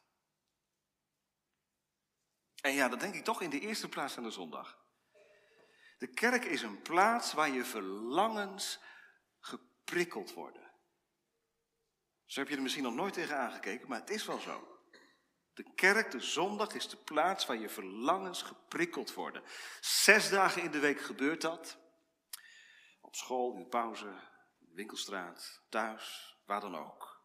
En 2.60 2.72
ja, 2.72 2.88
dat 2.88 3.00
denk 3.00 3.14
ik 3.14 3.24
toch 3.24 3.40
in 3.40 3.50
de 3.50 3.60
eerste 3.60 3.88
plaats 3.88 4.16
aan 4.16 4.22
de 4.22 4.30
zondag. 4.30 4.84
De 5.98 6.06
kerk 6.06 6.44
is 6.44 6.62
een 6.62 6.82
plaats 6.82 7.32
waar 7.32 7.48
je 7.48 7.64
verlangens 7.64 8.80
geprikkeld 9.40 10.32
worden. 10.32 10.65
Zo 12.26 12.40
heb 12.40 12.48
je 12.48 12.56
er 12.56 12.62
misschien 12.62 12.84
nog 12.84 12.94
nooit 12.94 13.12
tegen 13.12 13.38
aangekeken, 13.38 13.88
maar 13.88 14.00
het 14.00 14.10
is 14.10 14.26
wel 14.26 14.38
zo. 14.38 14.80
De 15.54 15.74
kerk, 15.74 16.10
de 16.10 16.20
zondag, 16.20 16.74
is 16.74 16.88
de 16.88 16.96
plaats 16.96 17.46
waar 17.46 17.56
je 17.56 17.68
verlangens 17.68 18.42
geprikkeld 18.42 19.14
worden. 19.14 19.42
Zes 19.80 20.30
dagen 20.30 20.62
in 20.62 20.70
de 20.70 20.78
week 20.78 21.00
gebeurt 21.00 21.40
dat. 21.40 21.78
Op 23.00 23.14
school, 23.14 23.52
in 23.52 23.58
de 23.58 23.66
pauze, 23.66 24.06
in 24.58 24.66
de 24.68 24.74
winkelstraat, 24.74 25.62
thuis, 25.68 26.36
waar 26.46 26.60
dan 26.60 26.76
ook. 26.76 27.20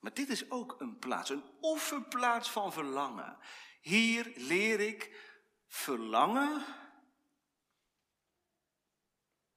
Maar 0.00 0.14
dit 0.14 0.28
is 0.28 0.50
ook 0.50 0.80
een 0.80 0.98
plaats, 0.98 1.30
een 1.30 1.44
oefenplaats 1.62 2.50
van 2.50 2.72
verlangen. 2.72 3.38
Hier 3.80 4.32
leer 4.34 4.80
ik 4.80 5.30
verlangen 5.66 6.64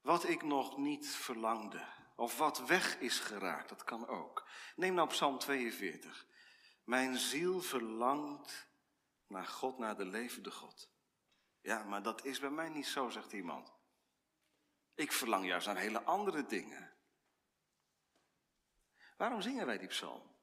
wat 0.01 0.27
ik 0.27 0.43
nog 0.43 0.77
niet 0.77 1.07
verlangde. 1.07 1.98
Of 2.19 2.37
wat 2.37 2.65
weg 2.65 2.97
is 2.97 3.19
geraakt, 3.19 3.69
dat 3.69 3.83
kan 3.83 4.07
ook. 4.07 4.47
Neem 4.75 4.93
nou 4.93 5.07
Psalm 5.07 5.37
42. 5.37 6.27
Mijn 6.83 7.17
ziel 7.17 7.61
verlangt 7.61 8.67
naar 9.27 9.45
God, 9.45 9.77
naar 9.77 9.97
de 9.97 10.05
levende 10.05 10.51
God. 10.51 10.89
Ja, 11.61 11.83
maar 11.83 12.03
dat 12.03 12.25
is 12.25 12.39
bij 12.39 12.49
mij 12.49 12.69
niet 12.69 12.87
zo, 12.87 13.09
zegt 13.09 13.33
iemand. 13.33 13.73
Ik 14.95 15.11
verlang 15.11 15.45
juist 15.45 15.67
naar 15.67 15.77
hele 15.77 16.03
andere 16.03 16.45
dingen. 16.45 16.93
Waarom 19.17 19.41
zingen 19.41 19.65
wij 19.65 19.77
die 19.77 19.87
psalm? 19.87 20.35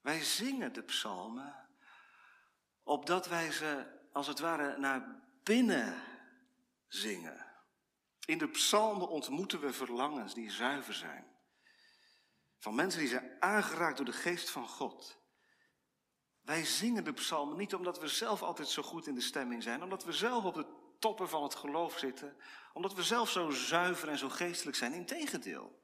Wij 0.00 0.22
zingen 0.22 0.72
de 0.72 0.82
psalmen 0.82 1.68
opdat 2.82 3.26
wij 3.26 3.52
ze 3.52 4.00
als 4.12 4.26
het 4.26 4.38
ware 4.38 4.78
naar 4.78 5.22
binnen 5.42 6.13
zingen. 6.94 7.46
In 8.26 8.38
de 8.38 8.48
psalmen 8.48 9.08
ontmoeten 9.08 9.60
we 9.60 9.72
verlangens 9.72 10.34
die 10.34 10.50
zuiver 10.50 10.94
zijn. 10.94 11.26
Van 12.58 12.74
mensen 12.74 13.00
die 13.00 13.08
zijn 13.08 13.36
aangeraakt 13.40 13.96
door 13.96 14.06
de 14.06 14.12
geest 14.12 14.50
van 14.50 14.68
God. 14.68 15.18
Wij 16.40 16.64
zingen 16.64 17.04
de 17.04 17.12
psalmen 17.12 17.56
niet 17.56 17.74
omdat 17.74 18.00
we 18.00 18.08
zelf 18.08 18.42
altijd 18.42 18.68
zo 18.68 18.82
goed 18.82 19.06
in 19.06 19.14
de 19.14 19.20
stemming 19.20 19.62
zijn, 19.62 19.82
omdat 19.82 20.04
we 20.04 20.12
zelf 20.12 20.44
op 20.44 20.54
de 20.54 20.66
toppen 20.98 21.28
van 21.28 21.42
het 21.42 21.54
geloof 21.54 21.98
zitten, 21.98 22.36
omdat 22.72 22.94
we 22.94 23.02
zelf 23.02 23.30
zo 23.30 23.50
zuiver 23.50 24.08
en 24.08 24.18
zo 24.18 24.28
geestelijk 24.28 24.76
zijn. 24.76 24.92
Integendeel. 24.92 25.82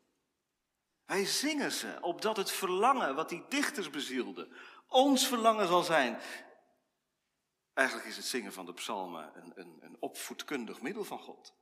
Wij 1.06 1.24
zingen 1.24 1.72
ze 1.72 1.98
opdat 2.00 2.36
het 2.36 2.50
verlangen 2.50 3.14
wat 3.14 3.28
die 3.28 3.44
dichters 3.48 3.90
bezielden, 3.90 4.52
ons 4.86 5.26
verlangen 5.26 5.66
zal 5.66 5.82
zijn. 5.82 6.20
Eigenlijk 7.80 8.08
is 8.08 8.16
het 8.16 8.26
zingen 8.26 8.52
van 8.52 8.66
de 8.66 8.72
psalmen 8.72 9.42
een, 9.42 9.52
een, 9.60 9.78
een 9.80 9.96
opvoedkundig 10.00 10.80
middel 10.80 11.04
van 11.04 11.18
God. 11.18 11.54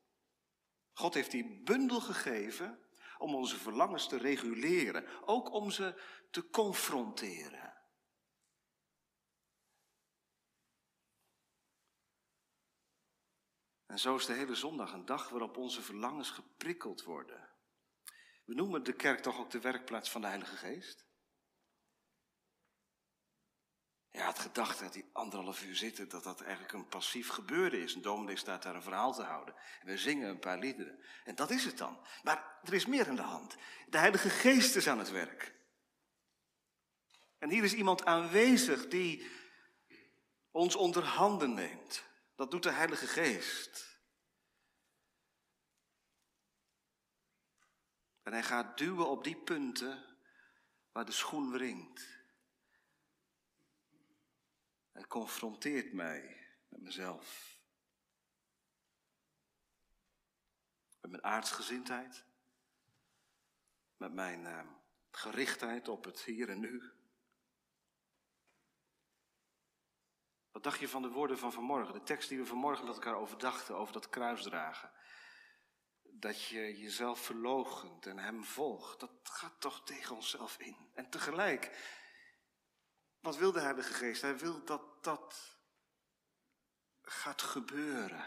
God 0.93 1.15
heeft 1.15 1.31
die 1.31 1.63
bundel 1.63 2.01
gegeven 2.01 2.79
om 3.19 3.35
onze 3.35 3.57
verlangens 3.57 4.09
te 4.09 4.17
reguleren, 4.17 5.07
ook 5.29 5.53
om 5.53 5.71
ze 5.71 6.01
te 6.31 6.51
confronteren. 6.51 7.77
En 13.87 13.99
zo 13.99 14.17
is 14.17 14.27
de 14.27 14.33
hele 14.33 14.55
zondag 14.55 14.93
een 14.93 15.07
dag 15.07 15.29
waarop 15.29 15.57
onze 15.57 15.83
verlangens 15.83 16.31
geprikkeld 16.31 17.03
worden. 17.03 17.49
We 18.45 18.55
noemen 18.55 18.83
de 18.83 18.93
kerk 18.93 19.21
toch 19.21 19.39
ook 19.39 19.51
de 19.51 19.61
werkplaats 19.61 20.11
van 20.11 20.21
de 20.21 20.27
Heilige 20.27 20.57
Geest? 20.57 21.08
Ja, 24.19 24.27
het 24.27 24.39
gedachte 24.39 24.83
dat 24.83 24.93
die 24.93 25.09
anderhalf 25.13 25.63
uur 25.63 25.77
zitten, 25.77 26.09
dat 26.09 26.25
dat 26.25 26.41
eigenlijk 26.41 26.73
een 26.73 26.89
passief 26.89 27.29
gebeuren 27.29 27.83
is. 27.83 27.95
Een 27.95 28.03
dominee 28.03 28.37
staat 28.37 28.63
daar 28.63 28.75
een 28.75 28.83
verhaal 28.83 29.13
te 29.15 29.23
houden. 29.23 29.55
En 29.81 29.87
we 29.87 29.99
zingen 29.99 30.29
een 30.29 30.39
paar 30.39 30.59
liederen. 30.59 30.99
En 31.25 31.35
dat 31.35 31.51
is 31.51 31.65
het 31.65 31.79
dan. 31.79 31.99
Maar 32.23 32.59
er 32.65 32.75
is 32.75 32.87
meer 32.87 33.09
aan 33.09 33.17
de 33.17 33.23
hand. 33.23 33.57
De 33.89 33.99
Heilige 33.99 34.31
Geest 34.31 34.77
is 34.77 34.89
aan 34.89 34.99
het 34.99 35.11
werk. 35.11 35.55
En 37.39 37.51
hier 37.51 37.65
is 37.65 37.75
iemand 37.75 38.05
aanwezig 38.05 38.89
die 38.89 39.31
ons 40.51 40.77
onder 40.77 41.05
handen 41.05 41.55
neemt. 41.55 42.05
Dat 42.35 42.51
doet 42.51 42.63
de 42.63 42.71
Heilige 42.73 43.07
Geest. 43.07 43.99
En 48.23 48.33
hij 48.33 48.43
gaat 48.43 48.79
duwen 48.79 49.09
op 49.09 49.25
die 49.25 49.37
punten 49.37 50.05
waar 50.93 51.05
de 51.05 51.13
schoen 51.13 51.51
wringt. 51.51 52.18
Hij 54.99 55.07
confronteert 55.07 55.93
mij 55.93 56.47
met 56.69 56.81
mezelf. 56.81 57.59
Met 61.01 61.11
mijn 61.11 61.25
aardsgezindheid. 61.25 62.25
Met 63.97 64.13
mijn 64.13 64.41
uh, 64.41 64.61
gerichtheid 65.11 65.89
op 65.89 66.05
het 66.05 66.21
hier 66.21 66.49
en 66.49 66.61
nu. 66.61 66.93
Wat 70.51 70.63
dacht 70.63 70.79
je 70.79 70.89
van 70.89 71.03
de 71.03 71.11
woorden 71.11 71.39
van 71.39 71.53
vanmorgen? 71.53 71.95
De 71.95 72.03
tekst 72.03 72.29
die 72.29 72.39
we 72.39 72.47
vanmorgen 72.47 72.87
met 72.87 72.95
elkaar 72.95 73.17
overdachten 73.17 73.77
over 73.77 73.93
dat 73.93 74.09
kruisdragen. 74.09 74.93
Dat 76.03 76.45
je 76.45 76.79
jezelf 76.79 77.21
verloochent 77.21 78.07
en 78.07 78.19
hem 78.19 78.45
volgt. 78.45 79.01
Dat 79.01 79.21
gaat 79.23 79.61
toch 79.61 79.85
tegen 79.85 80.17
onszelf 80.17 80.59
in. 80.59 80.91
En 80.95 81.11
tegelijk 81.11 81.77
wat 83.21 83.37
wil 83.37 83.53
de 83.53 83.61
Heilige 83.61 83.93
Geest? 83.93 84.23
Hij 84.23 84.39
wil 84.39 84.65
dat 84.65 85.05
dat 85.05 85.59
gaat 87.03 87.43
gebeuren. 87.43 88.25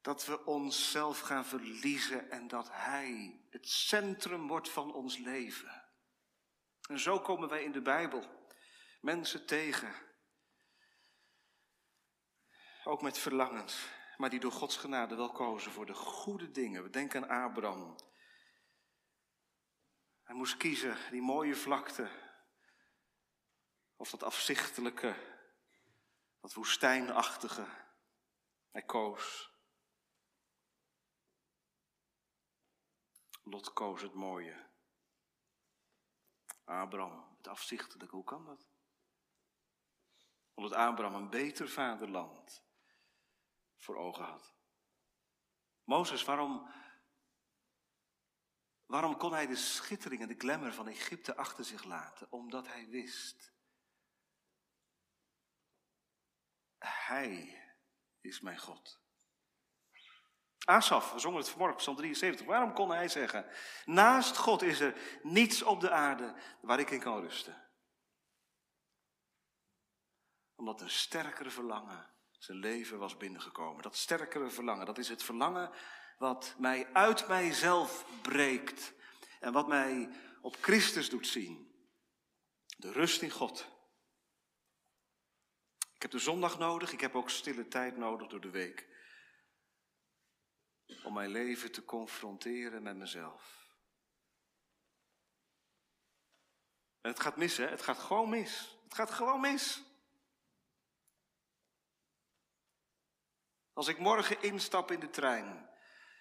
Dat 0.00 0.24
we 0.24 0.44
onszelf 0.44 1.20
gaan 1.20 1.44
verliezen 1.44 2.30
en 2.30 2.48
dat 2.48 2.68
Hij 2.70 3.40
het 3.50 3.68
centrum 3.68 4.46
wordt 4.46 4.70
van 4.70 4.94
ons 4.94 5.18
leven. 5.18 5.84
En 6.88 6.98
zo 6.98 7.20
komen 7.20 7.48
wij 7.48 7.64
in 7.64 7.72
de 7.72 7.82
Bijbel 7.82 8.48
mensen 9.00 9.46
tegen. 9.46 9.94
Ook 12.84 13.02
met 13.02 13.18
verlangens, 13.18 13.88
maar 14.16 14.30
die 14.30 14.40
door 14.40 14.52
Gods 14.52 14.76
genade 14.76 15.14
wel 15.14 15.32
kozen 15.32 15.72
voor 15.72 15.86
de 15.86 15.94
goede 15.94 16.50
dingen. 16.50 16.82
We 16.82 16.90
denken 16.90 17.28
aan 17.28 17.44
Abraham. 17.50 17.96
Hij 20.22 20.34
moest 20.34 20.56
kiezen, 20.56 20.96
die 21.10 21.22
mooie 21.22 21.56
vlakte, 21.56 22.10
of 23.96 24.10
dat 24.10 24.22
afzichtelijke, 24.22 25.16
dat 26.40 26.54
woestijnachtige. 26.54 27.66
Hij 28.70 28.82
koos. 28.82 29.52
Lot 33.42 33.72
koos 33.72 34.02
het 34.02 34.14
mooie. 34.14 34.72
Abraham, 36.64 37.36
het 37.36 37.48
afzichtelijke, 37.48 38.14
hoe 38.14 38.24
kan 38.24 38.44
dat? 38.44 38.68
Omdat 40.54 40.72
Abraham 40.72 41.14
een 41.14 41.30
beter 41.30 41.68
vaderland 41.68 42.64
voor 43.76 43.96
ogen 43.96 44.24
had. 44.24 44.54
Mozes, 45.84 46.24
waarom, 46.24 46.70
waarom 48.86 49.16
kon 49.16 49.32
hij 49.32 49.46
de 49.46 49.56
schittering 49.56 50.22
en 50.22 50.28
de 50.28 50.38
glamour 50.38 50.72
van 50.72 50.88
Egypte 50.88 51.36
achter 51.36 51.64
zich 51.64 51.84
laten? 51.84 52.32
Omdat 52.32 52.66
hij 52.66 52.88
wist 52.88 53.53
Hij 57.06 57.62
is 58.20 58.40
mijn 58.40 58.58
God. 58.58 59.02
Asaf, 60.64 61.12
we 61.12 61.18
zongen 61.18 61.38
het 61.38 61.48
vanmorgen, 61.48 61.76
Psalm 61.76 61.96
73. 61.96 62.46
Waarom 62.46 62.72
kon 62.72 62.90
hij 62.90 63.08
zeggen, 63.08 63.46
naast 63.84 64.36
God 64.36 64.62
is 64.62 64.80
er 64.80 65.20
niets 65.22 65.62
op 65.62 65.80
de 65.80 65.90
aarde 65.90 66.34
waar 66.60 66.78
ik 66.80 66.90
in 66.90 67.00
kan 67.00 67.20
rusten? 67.20 67.70
Omdat 70.54 70.80
een 70.80 70.90
sterkere 70.90 71.50
verlangen 71.50 72.10
zijn 72.38 72.58
leven 72.58 72.98
was 72.98 73.16
binnengekomen. 73.16 73.82
Dat 73.82 73.96
sterkere 73.96 74.50
verlangen, 74.50 74.86
dat 74.86 74.98
is 74.98 75.08
het 75.08 75.22
verlangen 75.22 75.70
wat 76.18 76.54
mij 76.58 76.92
uit 76.92 77.28
mijzelf 77.28 78.06
breekt. 78.22 78.92
En 79.40 79.52
wat 79.52 79.68
mij 79.68 80.10
op 80.40 80.56
Christus 80.60 81.10
doet 81.10 81.26
zien. 81.26 81.72
De 82.76 82.92
rust 82.92 83.22
in 83.22 83.30
God. 83.30 83.73
Ik 86.04 86.10
heb 86.10 86.18
de 86.18 86.26
zondag 86.26 86.58
nodig, 86.58 86.92
ik 86.92 87.00
heb 87.00 87.14
ook 87.14 87.30
stille 87.30 87.68
tijd 87.68 87.96
nodig 87.96 88.28
door 88.28 88.40
de 88.40 88.50
week. 88.50 88.88
Om 91.04 91.12
mijn 91.12 91.30
leven 91.30 91.72
te 91.72 91.84
confronteren 91.84 92.82
met 92.82 92.96
mezelf. 92.96 93.72
En 97.00 97.10
het 97.10 97.20
gaat 97.20 97.36
mis, 97.36 97.56
hè? 97.56 97.66
Het 97.66 97.82
gaat 97.82 97.98
gewoon 97.98 98.28
mis. 98.28 98.78
Het 98.84 98.94
gaat 98.94 99.10
gewoon 99.10 99.40
mis. 99.40 99.82
Als 103.72 103.88
ik 103.88 103.98
morgen 103.98 104.42
instap 104.42 104.90
in 104.90 105.00
de 105.00 105.10
trein 105.10 105.70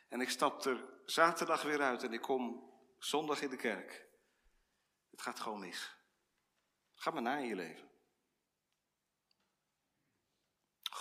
en 0.09 0.21
ik 0.21 0.29
stap 0.29 0.65
er 0.65 0.85
zaterdag 1.05 1.61
weer 1.61 1.81
uit 1.81 2.03
en 2.03 2.13
ik 2.13 2.21
kom 2.21 2.71
zondag 2.97 3.41
in 3.41 3.49
de 3.49 3.57
kerk. 3.57 4.07
Het 5.09 5.21
gaat 5.21 5.39
gewoon 5.39 5.59
mis. 5.59 5.95
Ga 6.93 7.11
maar 7.11 7.21
na 7.21 7.37
in 7.37 7.47
je 7.47 7.55
leven. 7.55 7.92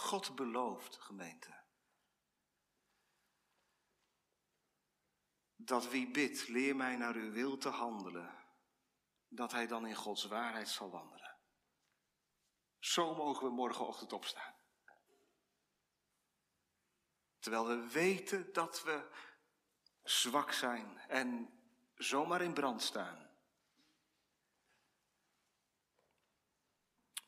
God 0.02 0.34
belooft, 0.34 0.96
gemeente, 0.96 1.62
dat 5.56 5.88
wie 5.88 6.10
bidt, 6.10 6.48
leer 6.48 6.76
mij 6.76 6.96
naar 6.96 7.14
uw 7.14 7.30
wil 7.30 7.56
te 7.56 7.68
handelen, 7.68 8.44
dat 9.28 9.52
hij 9.52 9.66
dan 9.66 9.86
in 9.86 9.94
Gods 9.94 10.24
waarheid 10.24 10.68
zal 10.68 10.90
wandelen. 10.90 11.36
Zo 12.78 13.14
mogen 13.14 13.46
we 13.46 13.52
morgenochtend 13.52 14.12
opstaan. 14.12 14.54
Terwijl 17.38 17.66
we 17.66 17.88
weten 17.88 18.52
dat 18.52 18.82
we 18.82 19.10
zwak 20.02 20.52
zijn 20.52 20.98
en 20.98 21.58
zomaar 21.94 22.42
in 22.42 22.54
brand 22.54 22.82
staan. 22.82 23.31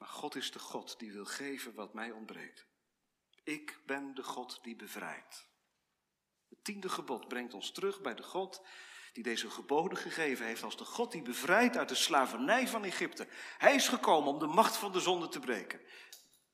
Maar 0.05 0.13
God 0.13 0.35
is 0.35 0.51
de 0.51 0.59
God 0.59 0.99
die 0.99 1.13
wil 1.13 1.25
geven 1.25 1.75
wat 1.75 1.95
mij 1.95 2.11
ontbreekt. 2.11 2.67
Ik 3.43 3.81
ben 3.87 4.15
de 4.15 4.23
God 4.23 4.59
die 4.63 4.77
bevrijdt. 4.77 5.49
Het 6.49 6.65
tiende 6.65 6.89
gebod 6.89 7.29
brengt 7.29 7.55
ons 7.55 7.73
terug 7.73 8.01
bij 8.01 8.15
de 8.15 8.23
God 8.23 8.63
die 9.13 9.23
deze 9.23 9.51
geboden 9.51 9.99
gegeven 9.99 10.47
heeft 10.47 10.63
als 10.63 10.77
de 10.77 10.85
God 10.85 11.13
die 11.13 11.23
bevrijdt 11.23 11.77
uit 11.77 11.89
de 11.89 11.95
slavernij 11.95 12.69
van 12.69 12.85
Egypte. 12.85 13.29
Hij 13.59 13.75
is 13.75 13.89
gekomen 13.89 14.33
om 14.33 14.39
de 14.39 14.47
macht 14.47 14.77
van 14.77 14.93
de 14.93 15.01
zonde 15.01 15.29
te 15.29 15.41
breken. 15.41 15.81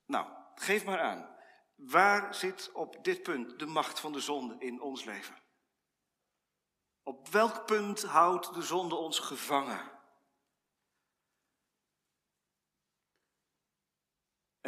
Nou, 0.07 0.29
geef 0.55 0.85
maar 0.85 1.01
aan. 1.01 1.37
Waar 1.75 2.35
zit 2.35 2.73
op 2.73 3.05
dit 3.05 3.23
punt 3.23 3.59
de 3.59 3.67
macht 3.67 4.01
van 4.01 4.13
de 4.13 4.21
zonde 4.21 4.57
in 4.59 4.81
ons 4.81 5.05
leven? 5.05 5.43
Op 7.03 7.29
welk 7.29 7.67
punt 7.67 8.03
houdt 8.03 8.55
de 8.55 8.63
zonde 8.63 8.95
ons 8.95 9.19
gevangen? 9.19 10.00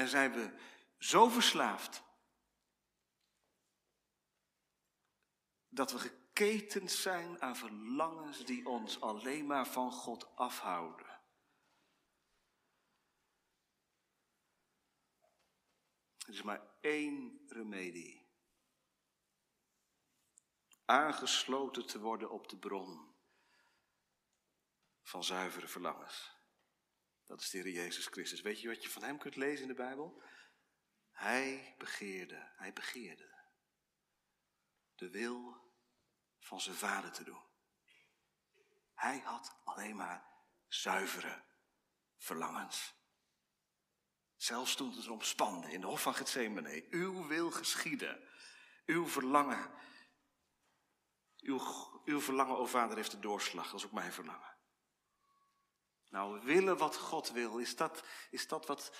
En 0.02 0.08
zijn 0.08 0.32
we 0.32 0.58
zo 0.98 1.28
verslaafd 1.28 2.02
dat 5.68 5.92
we 5.92 5.98
geketend 5.98 6.90
zijn 6.90 7.42
aan 7.42 7.56
verlangens 7.56 8.44
die 8.44 8.66
ons 8.66 9.00
alleen 9.00 9.46
maar 9.46 9.66
van 9.66 9.92
God 9.92 10.36
afhouden. 10.36 11.06
Er 16.18 16.28
is 16.28 16.42
maar 16.42 16.62
één 16.80 17.44
remedie 17.48 18.26
aangesloten 20.84 21.86
te 21.86 22.00
worden 22.00 22.30
op 22.30 22.48
de 22.48 22.56
bron 22.56 23.14
van 25.02 25.24
zuivere 25.24 25.68
verlangens. 25.68 26.41
Dat 27.32 27.40
is 27.40 27.50
de 27.50 27.58
Heer 27.58 27.72
Jezus 27.72 28.06
Christus. 28.06 28.40
Weet 28.40 28.60
je 28.60 28.68
wat 28.68 28.82
je 28.82 28.88
van 28.88 29.02
hem 29.02 29.18
kunt 29.18 29.36
lezen 29.36 29.62
in 29.62 29.68
de 29.68 29.74
Bijbel? 29.74 30.22
Hij 31.10 31.74
begeerde, 31.78 32.52
hij 32.56 32.72
begeerde 32.72 33.40
de 34.94 35.10
wil 35.10 35.56
van 36.38 36.60
zijn 36.60 36.76
vader 36.76 37.12
te 37.12 37.24
doen. 37.24 37.42
Hij 38.94 39.18
had 39.18 39.56
alleen 39.64 39.96
maar 39.96 40.24
zuivere 40.68 41.42
verlangens. 42.16 42.94
Zelfs 44.36 44.74
toen 44.74 44.90
het 44.90 45.04
erom 45.04 45.22
spande 45.22 45.72
in 45.72 45.80
de 45.80 45.86
hof 45.86 46.02
van 46.02 46.14
Gethsemane. 46.14 46.86
Uw 46.90 47.26
wil 47.26 47.50
geschieden. 47.50 48.28
Uw 48.86 49.06
verlangen 49.06 49.70
uw, 51.40 51.60
uw 52.04 52.20
verlangen, 52.20 52.56
o 52.56 52.66
vader, 52.66 52.96
heeft 52.96 53.10
de 53.10 53.20
doorslag. 53.20 53.70
Dat 53.70 53.80
is 53.80 53.86
ook 53.86 53.92
mijn 53.92 54.12
verlangen. 54.12 54.51
Nou, 56.12 56.40
willen 56.40 56.76
wat 56.76 56.96
God 56.96 57.30
wil, 57.30 57.58
is 57.58 57.76
dat, 57.76 58.04
is 58.30 58.48
dat 58.48 58.66
wat, 58.66 58.96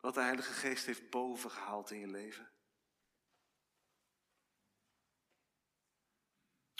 wat 0.00 0.14
de 0.14 0.20
Heilige 0.20 0.52
Geest 0.52 0.86
heeft 0.86 1.10
bovengehaald 1.10 1.90
in 1.90 1.98
je 1.98 2.06
leven? 2.06 2.52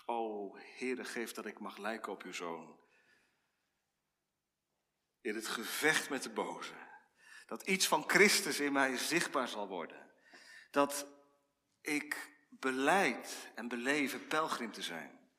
O, 0.04 0.56
Heere, 0.56 1.04
geef 1.04 1.32
dat 1.32 1.46
ik 1.46 1.58
mag 1.58 1.76
lijken 1.76 2.12
op 2.12 2.22
uw 2.22 2.32
Zoon. 2.32 2.80
In 5.20 5.34
het 5.34 5.46
gevecht 5.46 6.10
met 6.10 6.22
de 6.22 6.30
boze. 6.30 6.88
Dat 7.46 7.62
iets 7.62 7.88
van 7.88 8.08
Christus 8.08 8.60
in 8.60 8.72
mij 8.72 8.96
zichtbaar 8.96 9.48
zal 9.48 9.68
worden. 9.68 10.10
Dat 10.70 11.06
ik 11.80 12.36
beleid 12.48 13.50
en 13.54 13.68
beleven 13.68 14.26
pelgrim 14.26 14.72
te 14.72 14.82
zijn. 14.82 15.30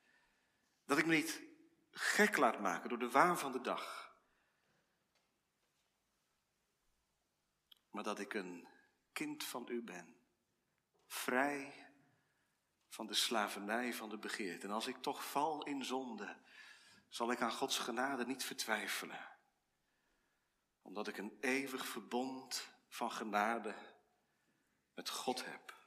Dat 0.84 0.98
ik 0.98 1.06
niet 1.06 1.51
gek 1.92 2.36
laat 2.36 2.60
maken 2.60 2.88
door 2.88 2.98
de 2.98 3.10
waan 3.10 3.38
van 3.38 3.52
de 3.52 3.60
dag. 3.60 4.16
Maar 7.90 8.02
dat 8.02 8.18
ik 8.18 8.34
een 8.34 8.68
kind 9.12 9.44
van 9.44 9.66
u 9.68 9.82
ben. 9.82 10.16
Vrij 11.06 11.90
van 12.88 13.06
de 13.06 13.14
slavernij 13.14 13.94
van 13.94 14.08
de 14.08 14.18
begeerte. 14.18 14.66
En 14.66 14.72
als 14.72 14.86
ik 14.86 14.96
toch 14.96 15.24
val 15.24 15.62
in 15.62 15.84
zonde, 15.84 16.36
zal 17.08 17.30
ik 17.30 17.40
aan 17.40 17.52
Gods 17.52 17.78
genade 17.78 18.26
niet 18.26 18.44
vertwijfelen. 18.44 19.28
Omdat 20.82 21.08
ik 21.08 21.16
een 21.16 21.36
eeuwig 21.40 21.86
verbond 21.86 22.68
van 22.88 23.12
genade 23.12 23.74
met 24.94 25.08
God 25.08 25.44
heb. 25.44 25.80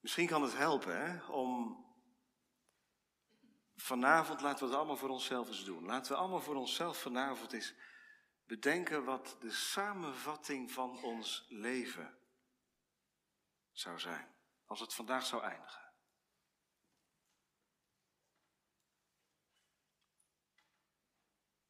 Misschien 0.00 0.26
kan 0.26 0.42
het 0.42 0.56
helpen 0.56 0.96
hè, 0.96 1.24
om 1.24 1.86
vanavond, 3.80 4.40
laten 4.40 4.58
we 4.58 4.64
het 4.64 4.74
allemaal 4.74 4.96
voor 4.96 5.08
onszelf 5.08 5.48
eens 5.48 5.64
doen. 5.64 5.84
Laten 5.84 6.12
we 6.12 6.18
allemaal 6.18 6.40
voor 6.40 6.54
onszelf 6.54 6.98
vanavond 7.00 7.52
eens 7.52 7.74
bedenken 8.46 9.04
wat 9.04 9.36
de 9.40 9.50
samenvatting 9.50 10.70
van 10.72 11.02
ons 11.02 11.46
leven 11.48 12.18
zou 13.72 13.98
zijn. 13.98 14.36
Als 14.64 14.80
het 14.80 14.94
vandaag 14.94 15.26
zou 15.26 15.42
eindigen. 15.42 15.86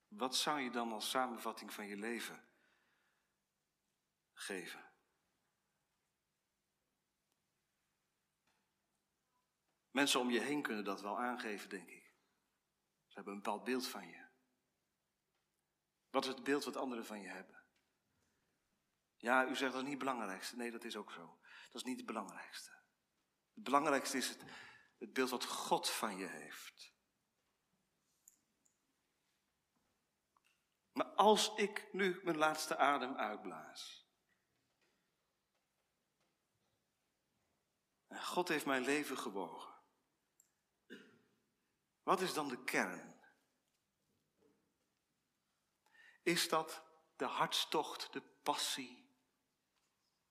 Wat 0.09 0.37
zou 0.37 0.61
je 0.61 0.71
dan 0.71 0.93
als 0.93 1.11
samenvatting 1.11 1.73
van 1.73 1.87
je 1.87 1.97
leven 1.97 2.49
geven? 4.33 4.89
Mensen 9.91 10.21
om 10.21 10.31
je 10.31 10.41
heen 10.41 10.63
kunnen 10.63 10.85
dat 10.85 11.01
wel 11.01 11.19
aangeven, 11.19 11.69
denk 11.69 11.91
ik. 11.91 11.98
Hebben 13.19 13.37
een 13.37 13.43
bepaald 13.43 13.65
beeld 13.65 13.87
van 13.87 14.09
je. 14.09 14.27
Wat 16.11 16.25
is 16.25 16.31
het 16.35 16.45
beeld 16.45 16.65
wat 16.65 16.77
anderen 16.77 17.07
van 17.07 17.21
je 17.21 17.29
hebben? 17.29 17.65
Ja, 19.17 19.47
u 19.47 19.57
zegt 19.57 19.73
dat 19.73 19.83
is 19.83 19.89
niet 19.89 20.01
het 20.01 20.09
belangrijkste. 20.09 20.57
Nee, 20.57 20.71
dat 20.71 20.85
is 20.85 20.97
ook 20.97 21.13
zo. 21.13 21.39
Dat 21.65 21.75
is 21.75 21.83
niet 21.83 21.97
het 21.97 22.07
belangrijkste. 22.07 22.71
Het 23.55 23.63
belangrijkste 23.63 24.17
is 24.17 24.29
het, 24.29 24.43
het 24.99 25.13
beeld 25.13 25.31
wat 25.31 25.45
God 25.45 25.91
van 25.91 26.17
je 26.17 26.27
heeft. 26.27 26.95
Maar 30.93 31.07
als 31.07 31.55
ik 31.55 31.93
nu 31.93 32.21
mijn 32.23 32.37
laatste 32.37 32.77
adem 32.77 33.17
uitblaas. 33.17 34.09
En 38.07 38.25
God 38.25 38.49
heeft 38.49 38.67
mijn 38.67 38.83
leven 38.83 39.19
gewogen. 39.19 39.78
Wat 42.09 42.21
is 42.21 42.35
dan 42.35 42.49
de 42.49 42.65
kern? 42.65 43.21
Is 46.23 46.49
dat 46.49 46.83
de 47.17 47.25
hartstocht, 47.25 48.13
de 48.13 48.23
passie 48.43 49.11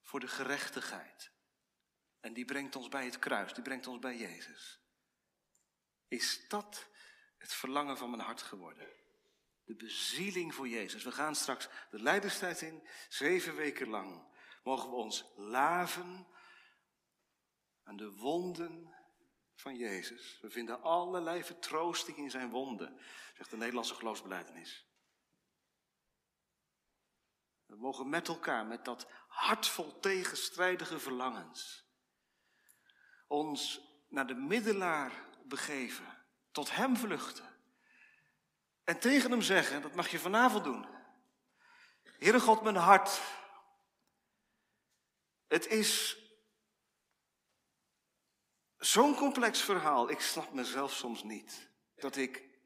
voor 0.02 0.20
de 0.20 0.28
gerechtigheid? 0.28 1.32
En 2.20 2.34
die 2.34 2.46
brengt 2.46 2.76
ons 2.76 2.88
bij 2.88 3.06
het 3.06 3.20
kruis, 3.20 3.54
die 3.54 3.64
brengt 3.64 3.88
ons 3.88 4.00
bij 4.00 4.18
Jezus. 4.18 4.80
Is 6.08 6.48
dat 6.48 6.90
het 7.38 7.54
verlangen 7.54 7.98
van 7.98 8.10
mijn 8.10 8.22
hart 8.22 8.42
geworden? 8.42 8.90
De 9.64 9.76
bezieling 9.76 10.56
voor 10.56 10.68
Jezus. 10.68 11.04
We 11.04 11.12
gaan 11.12 11.36
straks 11.36 11.70
de 11.90 12.02
leiderstijd 12.02 12.62
in, 12.62 12.88
zeven 13.10 13.56
weken 13.56 13.88
lang. 13.88 14.36
Mogen 14.64 14.90
we 14.90 14.96
ons 14.96 15.26
laven 15.36 16.28
aan 17.84 17.98
de 17.98 18.12
wonden 18.12 18.97
van 19.62 19.76
Jezus. 19.76 20.40
We 20.42 20.50
vinden 20.50 20.82
allerlei 20.82 21.44
vertroosting 21.44 22.18
in 22.18 22.32
zijn 22.32 22.50
wonden, 22.50 23.00
zegt 23.36 23.50
de 23.50 23.58
Nederlandse 23.58 23.96
geloofsbeleidenis. 23.96 24.86
We 27.66 27.76
mogen 27.76 28.10
met 28.10 28.28
elkaar, 28.28 28.66
met 28.66 28.86
dat 28.86 29.08
hartvol 29.28 30.00
tegenstrijdige 30.00 31.00
verlangens, 31.00 31.86
ons 33.28 33.82
naar 34.10 34.28
de 34.28 34.36
middelaar 34.36 35.12
begeven, 35.44 36.26
tot 36.52 36.76
Hem 36.76 36.98
vluchten. 36.98 37.56
En 38.84 39.00
tegen 39.00 39.32
Hem 39.32 39.42
zeggen, 39.42 39.82
dat 39.82 39.96
mag 39.96 40.08
je 40.08 40.20
vanavond 40.20 40.64
doen. 40.64 40.86
Heere 42.04 42.40
God, 42.40 42.62
mijn 42.62 42.76
hart. 42.76 43.22
Het 45.48 45.68
is 45.68 46.18
zo'n 48.92 49.16
complex 49.16 49.62
verhaal. 49.62 50.10
Ik 50.10 50.20
snap 50.20 50.54
mezelf 50.54 50.94
soms 50.94 51.24
niet. 51.24 51.70
Dat 51.96 52.16
ik 52.16 52.60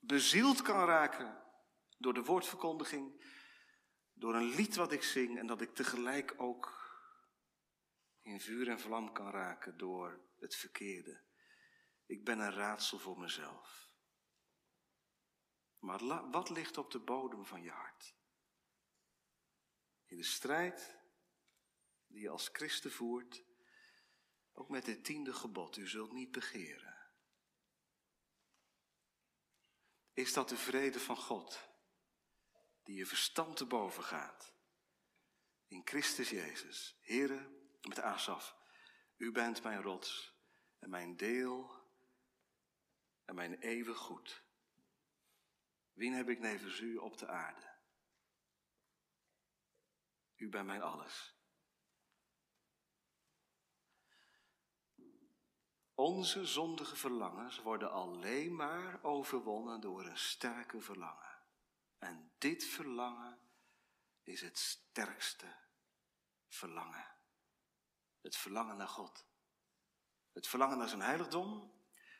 bezield 0.00 0.62
kan 0.62 0.84
raken 0.84 1.42
door 1.98 2.14
de 2.14 2.24
woordverkondiging, 2.24 3.24
door 4.12 4.34
een 4.34 4.54
lied 4.54 4.76
wat 4.76 4.92
ik 4.92 5.02
zing 5.02 5.38
en 5.38 5.46
dat 5.46 5.60
ik 5.60 5.74
tegelijk 5.74 6.34
ook 6.36 6.80
in 8.20 8.40
vuur 8.40 8.68
en 8.68 8.80
vlam 8.80 9.12
kan 9.12 9.30
raken 9.30 9.78
door 9.78 10.20
het 10.38 10.54
verkeerde. 10.54 11.22
Ik 12.06 12.24
ben 12.24 12.38
een 12.38 12.52
raadsel 12.52 12.98
voor 12.98 13.18
mezelf. 13.18 13.90
Maar 15.78 16.30
wat 16.30 16.50
ligt 16.50 16.78
op 16.78 16.90
de 16.90 17.00
bodem 17.00 17.46
van 17.46 17.62
je 17.62 17.70
hart? 17.70 18.14
In 20.04 20.16
de 20.16 20.24
strijd 20.24 20.98
die 22.06 22.20
je 22.20 22.28
als 22.28 22.48
christen 22.52 22.92
voert, 22.92 23.44
ook 24.52 24.68
met 24.68 24.86
het 24.86 25.04
tiende 25.04 25.32
gebod, 25.32 25.76
u 25.76 25.88
zult 25.88 26.12
niet 26.12 26.32
begeren. 26.32 26.92
Is 30.12 30.32
dat 30.32 30.48
de 30.48 30.56
vrede 30.56 31.00
van 31.00 31.16
God, 31.16 31.68
die 32.82 32.96
je 32.96 33.06
verstand 33.06 33.56
te 33.56 33.66
boven 33.66 34.02
gaat? 34.02 34.52
In 35.66 35.82
Christus 35.84 36.30
Jezus, 36.30 36.98
Heere, 37.00 37.50
met 37.88 38.00
Asaf, 38.00 38.56
u 39.16 39.32
bent 39.32 39.62
mijn 39.62 39.82
rots 39.82 40.34
en 40.78 40.90
mijn 40.90 41.16
deel 41.16 41.82
en 43.24 43.34
mijn 43.34 43.54
eeuwig 43.54 43.98
goed. 43.98 44.42
Wien 45.92 46.12
heb 46.12 46.28
ik 46.28 46.38
nevens 46.38 46.80
u 46.80 46.96
op 46.96 47.18
de 47.18 47.26
aarde? 47.26 47.70
U 50.36 50.48
bent 50.48 50.66
mijn 50.66 50.82
alles. 50.82 51.34
Onze 55.94 56.46
zondige 56.46 56.96
verlangens 56.96 57.58
worden 57.58 57.90
alleen 57.90 58.56
maar 58.56 58.98
overwonnen 59.02 59.80
door 59.80 60.06
een 60.06 60.18
sterke 60.18 60.80
verlangen. 60.80 61.38
En 61.98 62.32
dit 62.38 62.64
verlangen 62.64 63.38
is 64.22 64.40
het 64.40 64.58
sterkste 64.58 65.54
verlangen. 66.48 67.06
Het 68.20 68.36
verlangen 68.36 68.76
naar 68.76 68.88
God. 68.88 69.26
Het 70.32 70.46
verlangen 70.46 70.78
naar 70.78 70.88
zijn 70.88 71.00
heiligdom. 71.00 71.72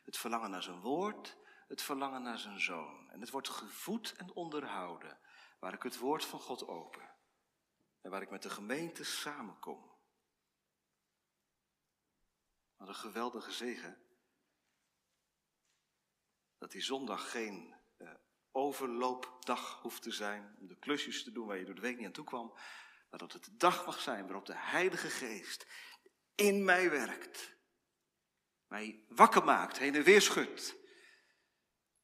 Het 0.03 0.17
verlangen 0.17 0.49
naar 0.49 0.63
zijn 0.63 0.79
woord. 0.79 1.37
Het 1.67 1.81
verlangen 1.81 2.21
naar 2.23 2.39
zijn 2.39 2.59
zoon. 2.59 3.09
En 3.09 3.21
het 3.21 3.29
wordt 3.29 3.49
gevoed 3.49 4.13
en 4.15 4.33
onderhouden 4.33 5.19
waar 5.59 5.73
ik 5.73 5.83
het 5.83 5.97
woord 5.97 6.25
van 6.25 6.39
God 6.39 6.67
open. 6.67 7.15
En 8.01 8.11
waar 8.11 8.21
ik 8.21 8.29
met 8.29 8.41
de 8.41 8.49
gemeente 8.49 9.03
samenkom. 9.03 9.92
Wat 12.83 12.95
een 12.95 13.01
geweldige 13.01 13.51
zegen. 13.51 13.97
Dat 16.57 16.71
die 16.71 16.81
zondag 16.81 17.31
geen 17.31 17.75
uh, 17.97 18.13
overloopdag 18.51 19.81
hoeft 19.81 20.01
te 20.01 20.11
zijn 20.11 20.55
om 20.59 20.67
de 20.67 20.77
klusjes 20.77 21.23
te 21.23 21.31
doen 21.31 21.47
waar 21.47 21.57
je 21.57 21.65
door 21.65 21.75
de 21.75 21.81
week 21.81 21.97
niet 21.97 22.05
aan 22.05 22.11
toe 22.11 22.25
kwam. 22.25 22.53
Maar 23.09 23.19
dat 23.19 23.33
het 23.33 23.43
de 23.43 23.55
dag 23.55 23.85
mag 23.85 23.99
zijn 23.99 24.25
waarop 24.25 24.45
de 24.45 24.55
Heilige 24.55 25.09
Geest 25.09 25.67
in 26.35 26.65
mij 26.65 26.89
werkt. 26.89 27.55
Mij 28.67 29.05
wakker 29.07 29.43
maakt, 29.43 29.77
heen 29.77 29.95
en 29.95 30.03
weer 30.03 30.21
schudt. 30.21 30.75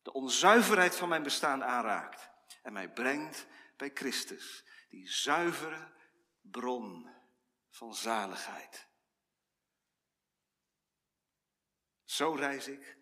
De 0.02 0.14
onzuiverheid 0.14 0.96
van 0.96 1.10
mijn 1.10 1.24
bestaan 1.24 1.64
aanraakt. 1.64 2.30
En 2.62 2.74
mij 2.74 2.92
brengt 2.92 3.48
bij 3.78 3.92
Christus, 3.94 4.66
die 4.90 5.10
zuivere 5.10 5.94
bron 6.42 7.10
van 7.70 7.96
zaligheid. 7.96 8.89
Zo 12.10 12.34
reis 12.34 12.68
ik 12.68 12.98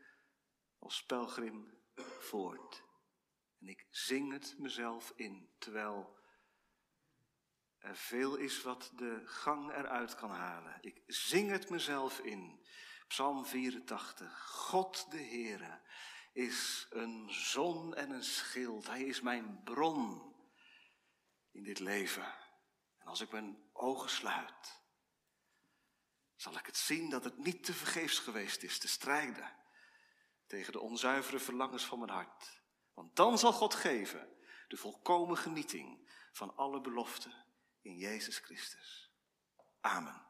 als 0.80 1.03
pelgrim 1.03 1.80
voort. 2.20 2.84
En 3.60 3.68
ik 3.68 3.88
zing 3.89 4.32
het 4.32 4.55
mezelf 4.58 5.14
in, 5.16 5.49
terwijl 5.58 6.20
er 7.78 7.95
veel 7.95 8.36
is 8.36 8.62
wat 8.62 8.91
de 8.95 9.22
gang 9.26 9.72
eruit 9.72 10.16
kan 10.16 10.30
halen. 10.30 10.78
Ik 10.82 11.03
zing 11.05 11.49
het 11.49 11.70
mezelf 11.70 12.20
in. 12.20 12.66
Psalm 13.08 13.45
84. 13.45 14.47
God 14.47 15.12
de 15.12 15.24
Heere 15.24 15.82
is 16.34 16.88
een 16.89 17.30
zon 17.30 17.95
en 17.95 18.10
een 18.10 18.24
schild. 18.24 18.88
Hij 18.88 19.03
is 19.03 19.22
mijn 19.22 19.64
bron 19.64 20.36
in 21.51 21.64
dit 21.64 21.80
leven. 21.80 22.34
En 22.97 23.08
als 23.08 23.22
ik 23.22 23.32
mijn 23.32 23.70
ogen 23.74 24.10
sluit, 24.10 24.76
zal 26.38 26.55
ik 26.57 26.65
het 26.65 26.77
zien 26.77 27.09
dat 27.09 27.23
het 27.23 27.38
niet 27.38 27.63
te 27.63 27.73
vergeefs 27.73 28.19
geweest 28.19 28.63
is 28.63 28.79
te 28.79 28.88
strijden 28.88 29.55
tegen 30.47 30.71
de 30.71 30.79
onzuivere 30.79 31.39
verlangens 31.39 31.85
van 31.85 31.99
mijn 31.99 32.11
hart. 32.11 32.61
Want 32.93 33.15
dan 33.15 33.38
zal 33.38 33.53
God 33.53 33.73
geven 33.73 34.29
de 34.67 34.77
volkomen 34.77 35.38
genieting 35.38 36.11
van 36.31 36.55
alle 36.55 36.81
beloften 36.81 37.45
in 37.81 37.97
Jezus 37.97 38.38
Christus. 38.38 39.11
Amen. 39.81 40.26